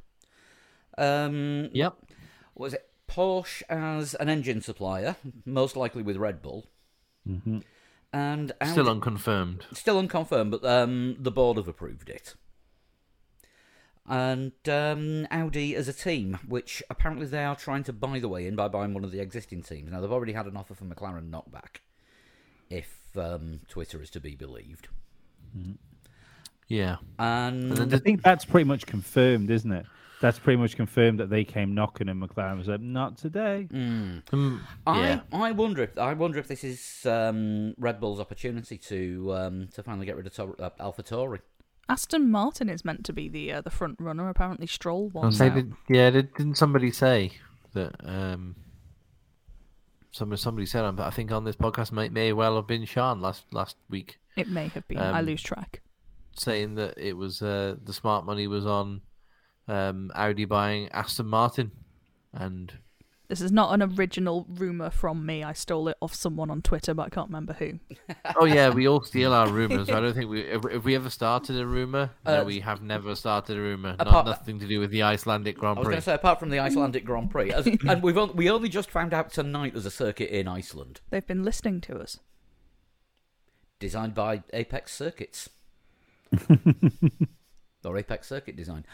[0.99, 1.95] Um, Yep.
[2.55, 6.67] was it Porsche as an engine supplier, most likely with Red Bull,
[7.27, 7.59] hmm
[8.15, 9.67] and Audi, Still unconfirmed.
[9.73, 12.35] still unconfirmed, but um, the board have approved it.
[14.07, 18.47] And um, Audi as a team, which apparently they are trying to buy the way
[18.47, 19.91] in by buying one of the existing teams.
[19.91, 21.81] Now they've already had an offer from McLaren knockback,
[22.71, 24.89] if um, Twitter is to be believed.
[26.69, 26.97] Yeah.
[27.19, 29.87] And And I think that's pretty much confirmed, isn't it?
[30.25, 34.23] That's pretty much confirmed that they came knocking and McLaren was like, "Not today." Mm.
[34.33, 35.21] um, I yeah.
[35.35, 39.83] I wonder if I wonder if this is um, Red Bull's opportunity to um, to
[39.83, 41.41] finally get rid of Tor- uh, AlphaTauri.
[41.91, 44.31] Aston Martin is meant to be the uh, the front runner.
[44.31, 45.57] Apparently, Stroll I'll wants say out.
[45.57, 47.33] that, yeah, did, didn't somebody say
[47.75, 47.93] that?
[48.03, 48.57] Um,
[50.11, 53.45] somebody somebody said, I think on this podcast may may well have been Sean last
[53.53, 54.97] last week, It may have been.
[54.97, 55.83] I Um, lose track.
[56.35, 59.03] saying that it was uh, the smart money was on
[59.69, 61.73] um, Audi buying Aston Martin,
[62.33, 62.73] and
[63.29, 65.43] This is not an original rumor from me.
[65.43, 67.81] I stole it off someone on Twitter, but I can't remember who.
[68.37, 69.89] oh yeah, we all steal our rumors.
[69.89, 72.11] I don't think we if, if we ever started a rumor.
[72.27, 73.97] Uh, no, we have never started a rumor.
[73.99, 75.81] Not nothing to do with the Icelandic Grand Prix.
[75.81, 78.37] I was going to say, apart from the Icelandic Grand Prix, as, and we've on,
[78.37, 81.99] we only just found out tonight there's a circuit in Iceland They've been listening to
[81.99, 82.19] us.
[83.81, 85.49] designed by Apex Circuits
[87.85, 88.85] or Apex Circuit Design.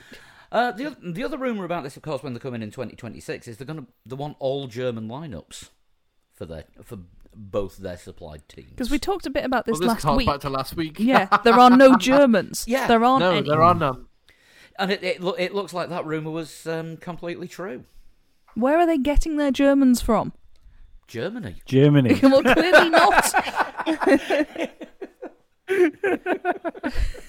[0.53, 3.47] Uh, the the other rumor about this, of course, when they come in in 2026,
[3.47, 5.71] is they're going to they want all German lineups
[6.35, 6.99] for their for
[7.35, 8.71] both their supplied teams.
[8.71, 10.27] Because we talked a bit about this well, this last week.
[10.27, 10.99] back to last week.
[10.99, 12.65] yeah, there are no Germans.
[12.67, 12.89] Yeah.
[12.89, 13.49] there aren't no, any.
[13.49, 14.07] there are none.
[14.79, 17.85] and it it, loo- it looks like that rumor was um, completely true.
[18.55, 20.33] Where are they getting their Germans from?
[21.07, 21.57] Germany.
[21.65, 22.19] Germany.
[22.23, 23.33] well, clearly not.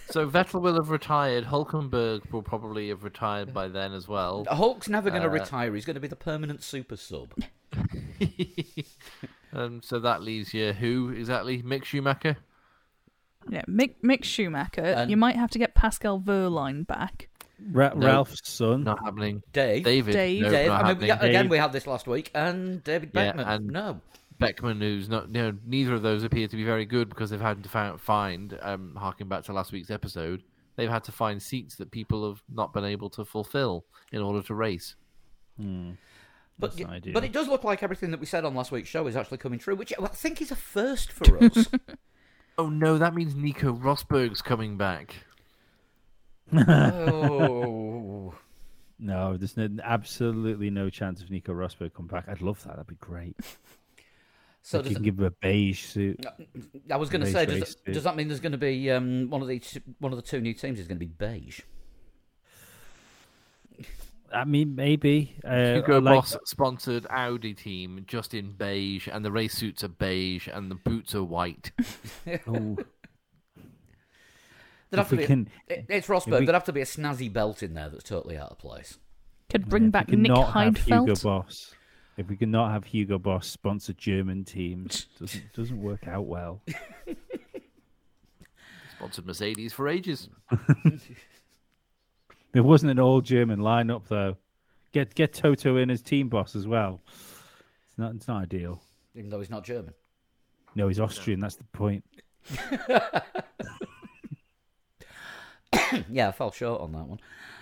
[0.10, 1.46] So Vettel will have retired.
[1.46, 4.46] Hulkenberg will probably have retired by then as well.
[4.50, 5.74] Hulk's never going to Uh, retire.
[5.74, 7.34] He's going to be the permanent super sub.
[9.54, 11.62] um, so that leaves you who exactly?
[11.64, 12.38] Mick Schumacher.
[13.50, 14.82] yeah, Mick, Mick Schumacher.
[14.82, 17.30] And- you might have to get Pascal Wehrlein back.
[17.72, 18.08] Ra- No.
[18.08, 18.84] Ralf's son.
[18.84, 19.44] Not happening.
[19.54, 19.84] Dave.
[19.84, 20.14] David.
[20.14, 20.42] Dave.
[20.42, 20.68] No, Dave.
[20.68, 21.08] not I mean, we happening.
[21.10, 21.52] got, again, Dave.
[21.52, 23.48] we had this last week, and David Yeah, Beckmann.
[23.48, 24.02] and- no.
[24.42, 27.39] Beckmann, who's not, you know, neither of those appear to be very good because they've
[27.39, 30.44] had to find, um, harking back to last week's episode,
[30.76, 34.42] they've had to find seats that people have not been able to fulfill in order
[34.42, 34.96] to race.
[35.58, 35.92] Hmm.
[36.60, 37.14] But, That's not ideal.
[37.14, 39.38] but it does look like everything that we said on last week's show is actually
[39.39, 41.68] coming true, which I think is a first for us.
[42.58, 45.16] Oh no, that means Nico Rosberg's coming back.
[46.54, 48.34] oh.
[49.04, 52.26] No, there's no, absolutely no chance of Nico Rosberg coming back.
[52.28, 52.74] I'd love that.
[52.74, 53.36] That'd be great.
[54.64, 56.26] So Like, does you can give him a beige suit.
[56.91, 59.30] I was going to say, does, that- does that mean there's going to be um,
[59.30, 59.62] one of the
[59.99, 61.62] one of the two new teams is going to be beige?
[64.34, 65.36] I mean, maybe.
[65.43, 69.89] Uh, Hugo like- Boss sponsored Audi team just in beige, and the race suits are
[69.89, 71.72] beige, and the boots are white.
[72.47, 72.78] Oh,
[74.89, 75.26] There'd have if to be.
[75.26, 76.39] can, it- it's Rosberg.
[76.39, 78.99] we- There'd have to be a snazzy belt in there that's totally out of place.
[79.49, 81.24] Could bring yeah, back Nick not have Hugo Heidfeld.
[81.24, 81.74] Boss.
[82.22, 86.62] If we can not have Hugo Boss sponsor German teams, doesn't doesn't work out well.
[88.96, 90.30] Sponsored Mercedes for ages.
[92.54, 94.36] There wasn't an all German lineup though.
[94.92, 97.02] Get get Toto in as team boss as well.
[97.08, 98.82] It's not it's not ideal.
[99.16, 99.94] Even though he's not German.
[100.76, 101.40] No, he's Austrian.
[101.40, 102.04] That's the point.
[106.10, 107.22] yeah, I fell short on that one.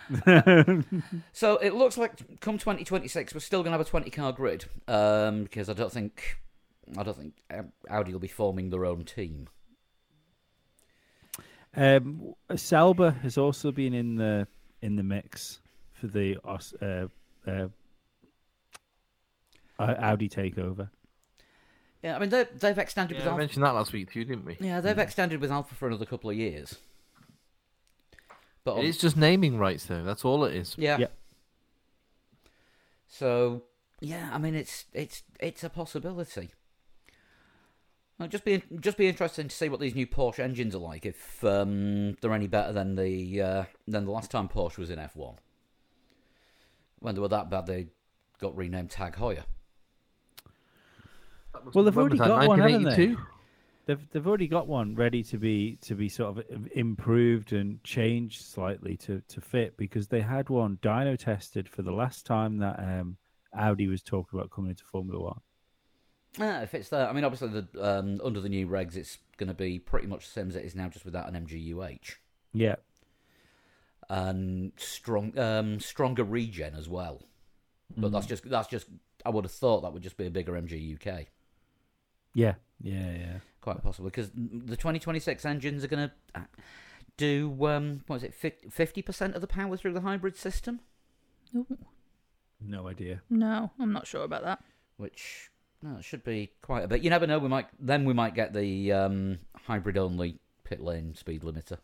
[1.32, 4.66] so it looks like come 2026, we're still going to have a 20 car grid
[4.88, 6.38] um, because I don't think
[6.98, 9.48] I don't think um, Audi will be forming their own team.
[11.76, 14.48] Um, Sauber has also been in the
[14.82, 15.60] in the mix
[15.94, 17.08] for the uh,
[17.48, 17.68] uh,
[19.78, 20.90] uh, Audi takeover.
[22.04, 23.40] Yeah, I mean they they've extended Yeah, with I Alfa.
[23.42, 24.58] mentioned that last week too, didn't we?
[24.60, 26.78] Yeah, they've extended with Alfa for another couple of years.
[28.64, 30.04] But It is just naming rights, though.
[30.04, 30.76] That's all it is.
[30.78, 30.98] yeah.
[31.00, 31.08] Yeah.
[33.08, 33.64] So
[34.02, 36.52] yeah, I mean it's it's it's a possibility.
[38.18, 41.06] Well, just be just be interesting to see what these new Porsche engines are like.
[41.06, 45.00] If um, they're any better than the uh, than the last time Porsche was in
[45.00, 45.36] F1.
[47.00, 47.88] When they were that bad, they
[48.40, 49.44] got renamed Tag Heuer.
[51.74, 53.16] Well, they've already got one, haven't they?
[53.90, 53.96] 1982?
[53.98, 58.42] They've they've already got one ready to be to be sort of improved and changed
[58.46, 62.80] slightly to, to fit because they had one dyno tested for the last time that
[62.80, 63.18] um,
[63.54, 65.40] Audi was talking about coming into Formula One.
[66.40, 67.68] Ah, if it's there, I mean, obviously the
[68.00, 70.64] um, under the new regs, it's going to be pretty much the same as it
[70.66, 72.16] is now, just without an MGUH
[72.54, 72.76] Yeah,
[74.10, 77.24] and strong um, stronger regen as well.
[77.98, 78.14] But Mm.
[78.14, 78.88] that's just that's just
[79.26, 81.26] I would have thought that would just be a bigger MGUK.
[82.36, 83.38] yeah, yeah, yeah.
[83.62, 86.42] Quite possibly because the 2026 engines are going to
[87.18, 90.80] do um, what is it 50 percent of the power through the hybrid system,
[91.56, 91.66] Ooh,
[92.62, 93.22] No idea.
[93.30, 94.64] no, I'm not sure about that.
[94.98, 95.50] which
[95.82, 97.02] no, it should be quite a bit.
[97.04, 97.40] You never know.
[97.40, 101.78] We might then we might get the um, hybrid only pit lane speed limiter.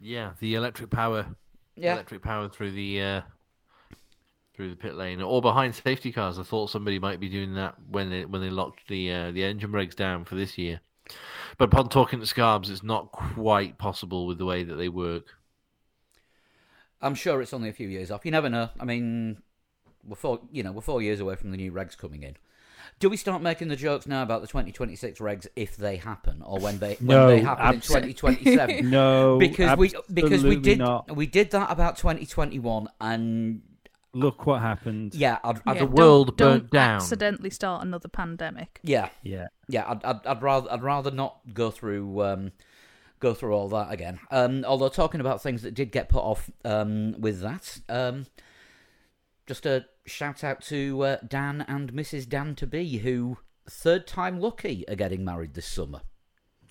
[0.00, 1.26] Yeah, the electric power.
[1.74, 3.20] Yeah, Electric power through the uh,
[4.58, 6.36] through the pit lane or behind safety cars.
[6.36, 9.44] I thought somebody might be doing that when they when they locked the uh, the
[9.44, 10.80] engine brakes down for this year.
[11.58, 15.26] But upon talking to Scarbs, it's not quite possible with the way that they work.
[17.00, 18.24] I'm sure it's only a few years off.
[18.24, 18.70] You never know.
[18.80, 19.42] I mean,
[20.04, 22.34] we're four you know we're four years away from the new regs coming in.
[22.98, 26.58] Do we start making the jokes now about the 2026 regs if they happen or
[26.58, 28.90] when they when No, they happen in 2027?
[28.90, 31.14] No, because we because we did not.
[31.14, 33.62] we did that about 2021 and
[34.14, 35.14] Look what happened.
[35.14, 36.96] yeah I'd, I'd Yeah, the don't- world don't burnt down.
[36.96, 38.80] Accidentally start another pandemic.
[38.82, 39.48] yeah yeah.
[39.68, 42.52] yeah I'd, I'd, I'd rather I'd rather not go through um
[43.20, 46.50] go through all that again um although talking about things that did get put off
[46.64, 48.26] um with that um
[49.46, 53.38] just a shout out to uh, Dan and Mrs Dan to be who
[53.68, 56.00] third time lucky are getting married this summer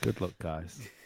[0.00, 0.88] Good luck, guys.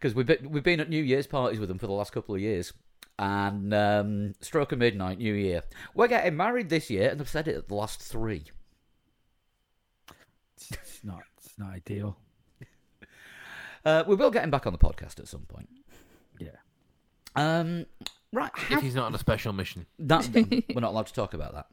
[0.00, 2.34] because we've been, we've been at New Year's parties with them for the last couple
[2.34, 2.72] of years.
[3.18, 5.62] And um, stroke of midnight, New Year.
[5.94, 8.44] We're getting married this year, and I've said it at the last three.
[10.56, 11.20] It's, it's not.
[11.36, 12.16] It's not ideal.
[13.82, 15.66] Uh, we will get him back on the podcast at some point.
[16.38, 16.50] Yeah.
[17.34, 17.86] Um,
[18.30, 20.62] right, If he's not on a special mission, that's done.
[20.74, 21.66] We're not allowed to talk about that.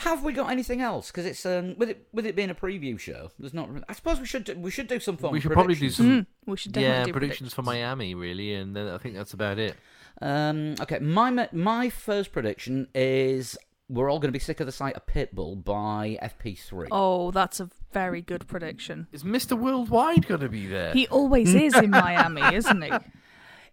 [0.00, 1.10] Have we got anything else?
[1.10, 3.30] Because it's um, with it with it being a preview show.
[3.38, 3.70] There's not.
[3.88, 5.32] I suppose we should do, we should do some form.
[5.32, 5.96] we should probably do predictions.
[5.96, 9.14] some Mm, we should definitely yeah do predictions for Miami, really, and then I think
[9.14, 9.74] that's about it.
[10.20, 13.56] Um, okay, my my first prediction is
[13.88, 16.88] we're all going to be sick of the sight of Pitbull by FP3.
[16.90, 19.06] Oh, that's a very good prediction.
[19.12, 20.92] Is Mister Worldwide going to be there?
[20.92, 22.90] He always is in Miami, isn't he?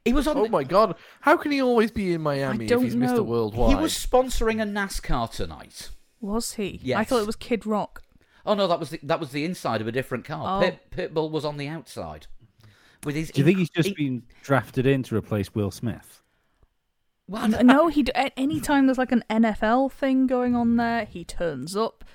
[0.06, 0.38] He was on.
[0.38, 0.96] Oh my God!
[1.22, 3.24] How can he always be in Miami if don't he's Mister.
[3.24, 3.70] Worldwide?
[3.70, 5.92] he was sponsoring a NASCAR tonight.
[6.24, 6.94] Was he?
[6.96, 8.02] I thought it was Kid Rock.
[8.46, 10.64] Oh no, that was the, that was the inside of a different car.
[10.64, 10.66] Oh.
[10.66, 12.28] Pit, Pitbull was on the outside
[13.04, 13.30] with his.
[13.30, 16.22] Do you think he's just he- been drafted in to replace Will Smith?
[17.28, 18.06] Well, N- no, he.
[18.16, 22.06] Any time there's like an NFL thing going on there, he turns up.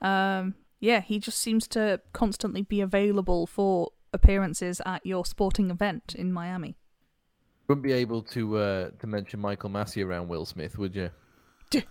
[0.00, 6.14] Um, yeah, he just seems to constantly be available for appearances at your sporting event
[6.16, 6.76] in Miami.
[7.66, 11.10] Wouldn't be able to uh, to mention Michael Masi around Will Smith, would you?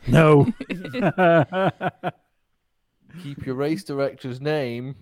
[0.07, 0.47] No.
[3.23, 4.95] Keep your race director's name.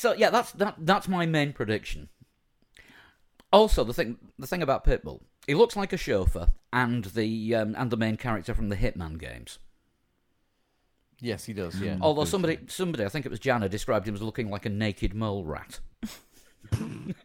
[0.00, 0.76] So yeah, that's that.
[0.78, 2.08] That's my main prediction.
[3.52, 7.74] Also, the thing the thing about Pitbull, he looks like a chauffeur and the um,
[7.76, 9.58] and the main character from the Hitman games.
[11.20, 11.78] Yes, he does.
[11.78, 11.98] Yeah.
[12.00, 15.12] Although somebody somebody, I think it was Jana, described him as looking like a naked
[15.12, 15.80] mole rat.
[16.70, 17.24] That's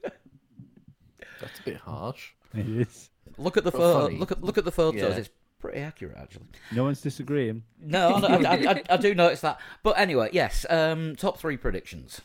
[1.59, 2.31] a bit harsh.
[2.53, 3.09] It is.
[3.37, 4.05] Look at the But photo.
[4.05, 4.17] funny.
[4.17, 5.01] Look at look at the photos.
[5.01, 5.07] Yeah.
[5.17, 5.29] It's
[5.59, 6.45] pretty accurate, actually.
[6.71, 7.63] No one's disagreeing.
[7.81, 9.59] No, I, I, I, I do notice that.
[9.83, 10.65] But anyway, yes.
[10.69, 12.21] Um, top three predictions.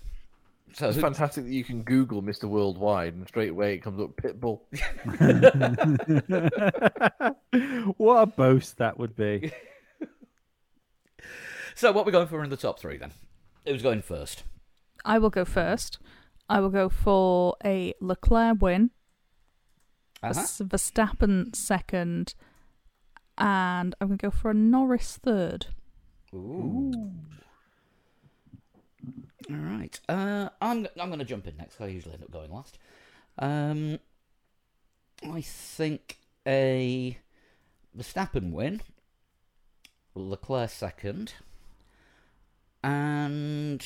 [0.72, 2.44] So It's who- fantastic that you can Google Mr.
[2.44, 4.60] Worldwide and straight away it comes up Pitbull.
[7.96, 9.52] what a boast that would be.
[11.74, 13.10] so what we're we going for in the top three then?
[13.66, 14.44] Who's going first?
[15.04, 15.98] I will go first.
[16.48, 18.90] I will go for a Leclerc win, a
[20.22, 20.40] Uh-huh.
[20.64, 22.34] Verstappen second,
[23.38, 25.68] and I'm going to go for a Norris third.
[26.34, 26.92] Ooh.
[29.50, 29.98] All right.
[30.08, 31.80] Uh, I'm I'm going to jump in next.
[31.80, 32.78] I usually end up going last.
[33.38, 33.98] Um,
[35.28, 37.18] I think a
[37.96, 38.82] Verstappen win,
[40.14, 41.32] Leclerc second,
[42.82, 43.84] and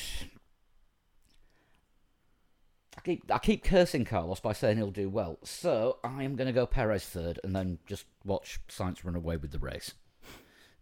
[2.97, 5.37] I keep I keep cursing Carlos by saying he'll do well.
[5.43, 9.37] So I am going to go Perez third, and then just watch Sainz run away
[9.37, 9.93] with the race.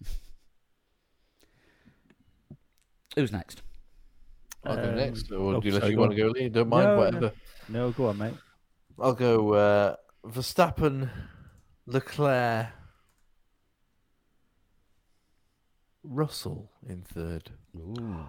[3.16, 3.62] Who's next?
[4.66, 5.32] I'll go Um, next.
[5.32, 6.18] Or oh, do you, unless sorry, you want on.
[6.18, 6.54] to go lead?
[6.54, 6.98] Don't mind, No, no.
[7.00, 7.32] whatever.
[7.70, 8.34] No, go on, mate.
[9.00, 9.96] I'll go uh,
[10.26, 11.10] Verstappen,
[11.86, 12.68] Leclerc,
[16.04, 17.52] Russell in third.
[17.76, 18.26] Ooh.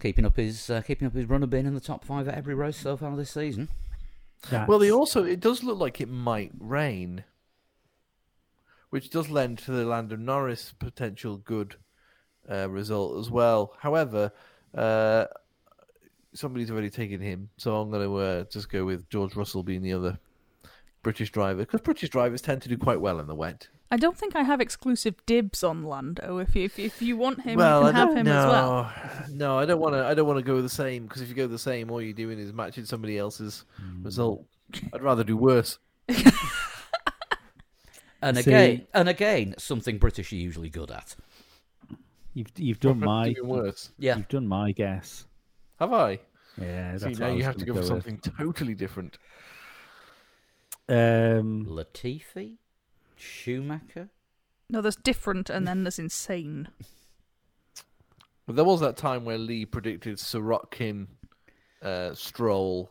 [0.00, 2.34] Keeping up his uh, keeping up his run of being in the top five at
[2.34, 3.68] every race so far this season.
[4.66, 7.24] Well, they also it does look like it might rain,
[8.90, 11.76] which does lend to the Lando Norris potential good
[12.50, 13.74] uh, result as well.
[13.80, 14.32] However,
[14.74, 15.26] uh,
[16.32, 19.82] somebody's already taken him, so I'm going to uh, just go with George Russell being
[19.82, 20.18] the other
[21.02, 23.68] British driver because British drivers tend to do quite well in the wet.
[23.90, 26.38] I don't think I have exclusive dibs on Lando.
[26.38, 28.38] If you, if, if you want him, well, you I can have him know.
[28.38, 28.92] as well.
[29.30, 30.04] No, I don't want to.
[30.04, 32.12] I don't want to go the same because if you go the same, all you're
[32.12, 33.64] doing is matching somebody else's
[34.02, 34.44] result.
[34.92, 35.78] I'd rather do worse.
[38.20, 41.14] And See- again, and again, something British are usually good at.
[42.34, 43.92] You've you've done my worse.
[43.96, 44.16] Yeah.
[44.16, 45.24] you've done my guess.
[45.78, 46.18] Have I?
[46.60, 48.04] Yeah, that's See, now I you have to go gonna for with.
[48.04, 49.18] something totally different.
[50.88, 52.56] Um, Latifi,
[53.18, 54.08] Schumacher.
[54.70, 56.68] No, there's different, and then there's insane.
[58.46, 61.06] But there was that time where Lee predicted Sirotkin,
[61.82, 62.90] uh, Stroll,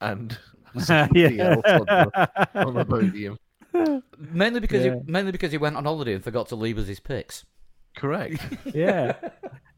[0.00, 0.36] and
[0.78, 1.56] somebody yeah.
[1.56, 3.38] else on the, on the podium.
[4.18, 4.96] Mainly because Yeah.
[4.96, 7.44] he mainly because he went on holiday and forgot to leave us his picks.
[7.96, 8.40] Correct.
[8.74, 9.14] yeah.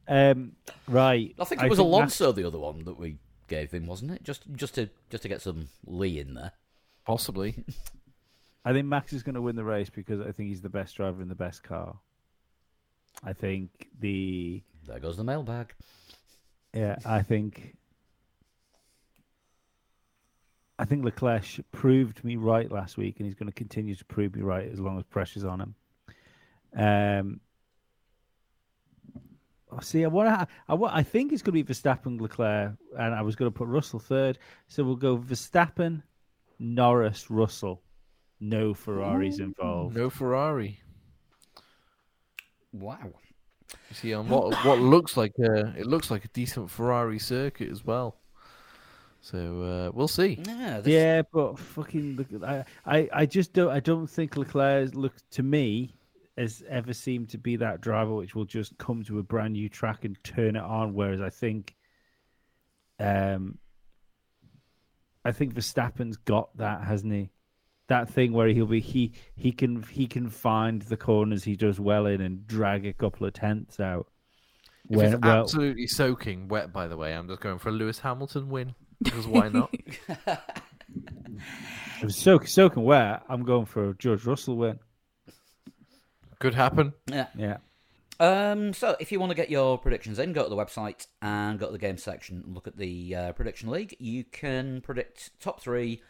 [0.09, 0.53] Um,
[0.89, 1.35] right.
[1.39, 3.17] I think it was Max- Alonso the other one that we
[3.49, 4.23] gave him, wasn't it?
[4.25, 6.53] Just just to just to get some Lee in there.
[7.07, 7.65] Possibly.
[8.65, 10.97] I think Max is going to win the race because I think he's the best
[10.97, 11.97] driver in the best car.
[13.23, 15.75] I think the There goes the mailbag.
[16.73, 16.97] yeah.
[17.05, 17.77] I think
[20.79, 24.35] I think Leclerc proved me right last week, and he's going to continue to prove
[24.35, 25.75] me right as long as pressure's on him.
[26.77, 27.41] Um.
[29.71, 30.49] oh, See, I want to.
[30.69, 33.57] I, wa- I think it's going to be Verstappen, Leclerc, and I was going to
[33.57, 34.39] put Russell third.
[34.67, 36.03] So we'll go Verstappen,
[36.59, 37.81] Norris, Russell.
[38.45, 39.97] No Ferraris involved.
[39.97, 40.79] No Ferrari.
[42.73, 43.15] Wow.
[43.89, 47.71] You see, on what what looks like a it looks like a decent Ferrari circuit
[47.71, 48.19] as well.
[49.23, 50.43] So uh, we'll see.
[50.47, 50.81] Yeah.
[50.81, 53.71] This, Yeah, but fucking, look, I, I, I just don't.
[53.71, 55.95] I don't think Leclerc look to me
[56.37, 59.71] has ever seemed to be that driver which will just come to a brand new
[59.71, 60.93] track and turn it on.
[60.93, 61.75] Whereas I think,
[63.01, 63.57] um,
[65.25, 67.31] I think Verstappen's got that, hasn't he?
[67.89, 71.79] That thing where he'll be he he can he can find the corners he does
[71.79, 74.07] well in and drag a couple of tenths out.
[74.89, 77.73] If When- it's well, absolutely soaking wet, by the way, I'm just going for a
[77.73, 78.75] Lewis Hamilton win.
[79.03, 79.71] Because why not?
[80.95, 84.79] if it's soak, soaking wet, I'm going for a George Russell win.
[86.39, 86.93] Could happen.
[87.07, 87.27] yeah.
[87.37, 87.57] Yeah.
[88.21, 91.59] Um, so if you want to get your predictions in, go to the website and
[91.59, 93.97] go to the game section and look at the uh, prediction league.
[93.99, 96.01] You can predict top three,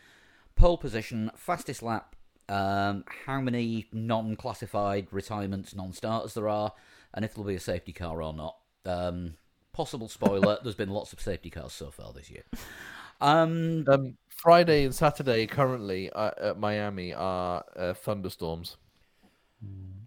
[0.57, 2.17] pole position, fastest lap,
[2.49, 6.73] um, how many non-classified retirements, non-starters there are,
[7.13, 8.57] and if there'll be a safety car or not.
[8.85, 9.35] Um,
[9.73, 12.43] possible spoiler: there's been lots of safety cars so far this year.
[13.21, 18.77] Um, Um, Friday and Saturday currently uh, at Miami are uh, thunderstorms.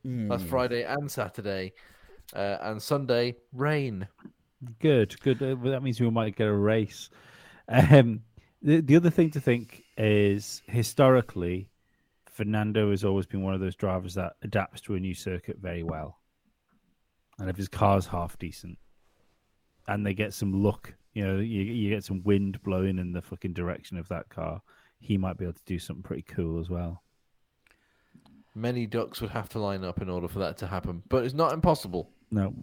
[0.04, 0.28] hmm.
[0.28, 1.74] That's Friday and Saturday,
[2.36, 4.08] uh, and Sunday rain.
[4.80, 5.42] Good, good.
[5.42, 7.10] Uh, well, that means we might get a race.
[7.68, 8.22] Um,
[8.62, 11.70] the the other thing to think is historically,
[12.32, 15.84] Fernando has always been one of those drivers that adapts to a new circuit very
[15.84, 16.20] well.
[17.40, 18.78] And if his car's half decent,
[19.88, 23.22] and they get some luck, you know, you you get some wind blowing in the
[23.22, 24.62] fucking direction of that car,
[25.00, 27.04] he might be able to do something pretty cool as well.
[28.54, 31.36] Many ducks would have to line up in order for that to happen, but it's
[31.36, 32.10] not impossible.
[32.32, 32.54] No,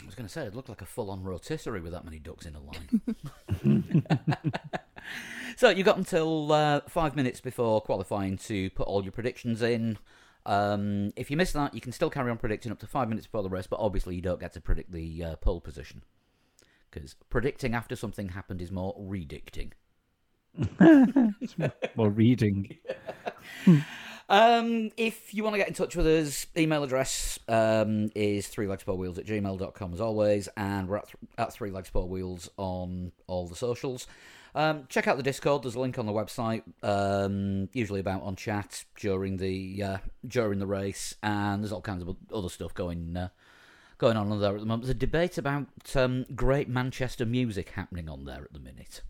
[0.00, 2.46] I was going to say it looked like a full-on rotisserie with that many ducks
[2.46, 4.04] in a line.
[5.56, 9.98] so you got until uh, five minutes before qualifying to put all your predictions in.
[10.46, 13.26] Um, if you miss that, you can still carry on predicting up to five minutes
[13.26, 16.02] before the race, but obviously you don't get to predict the uh, pole position
[16.90, 19.72] because predicting after something happened is more redicting.
[21.96, 22.78] more reading.
[24.30, 28.68] Um, if you want to get in touch with us, email address um, is three
[28.68, 32.08] legs four wheels at gmail.com as always, and we're at, th- at three legs four
[32.08, 34.06] wheels on all the socials.
[34.54, 35.62] Um, check out the Discord.
[35.62, 40.58] There's a link on the website, um, usually about on chat during the uh, during
[40.58, 43.28] the race, and there's all kinds of other stuff going uh,
[43.98, 44.82] going on there at the moment.
[44.82, 49.02] There's a debate about um, great Manchester music happening on there at the minute.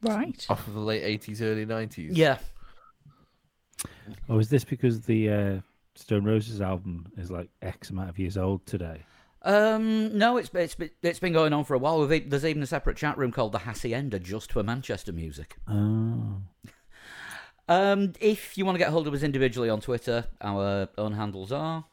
[0.00, 0.46] Right.
[0.48, 2.10] Off of the late 80s, early 90s.
[2.12, 2.38] Yeah,
[4.28, 5.60] Oh, is this because the uh,
[5.94, 9.02] Stone Roses album is like X amount of years old today?
[9.42, 12.04] Um, no, it's it's been, it's been going on for a while.
[12.06, 15.56] We've, there's even a separate chat room called the Hacienda just for Manchester music.
[15.68, 16.42] Oh,
[17.68, 21.52] Um, if you want to get hold of us individually on Twitter, our own handles
[21.52, 21.84] are.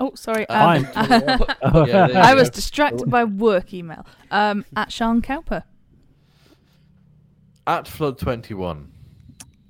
[0.00, 0.48] Oh, sorry.
[0.48, 1.04] I'm- Um,
[1.88, 2.54] Yeah, I was go.
[2.54, 4.06] distracted by work email.
[4.30, 5.64] Um, at Sean Cowper.
[7.66, 8.92] At Flood 21.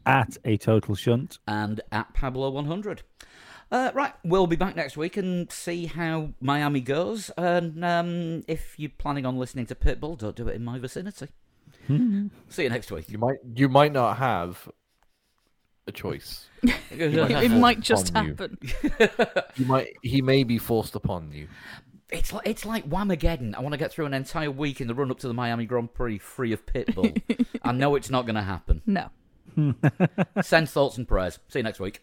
[0.07, 1.39] at a total shunt.
[1.49, 3.01] and at Pablo100.
[3.71, 7.31] Uh, right, we'll be back next week and see how Miami goes.
[7.37, 11.29] And um, if you're planning on listening to Pitbull, don't do it in my vicinity.
[11.89, 13.11] see you next week.
[13.11, 14.69] You might you might not have
[15.87, 16.47] a choice.
[16.91, 18.31] It might just on you.
[18.31, 18.59] happen.
[19.57, 21.49] You might he may be forced upon you.
[22.11, 23.55] It's like it's like Whamageddon.
[23.55, 25.67] I want to get through an entire week in the run up to the Miami
[25.67, 27.21] Grand Prix free of Pitbull.
[27.63, 28.81] I know it's not going to happen.
[28.87, 29.11] No.
[30.43, 31.39] Send thoughts and prayers.
[31.49, 32.03] See you next week.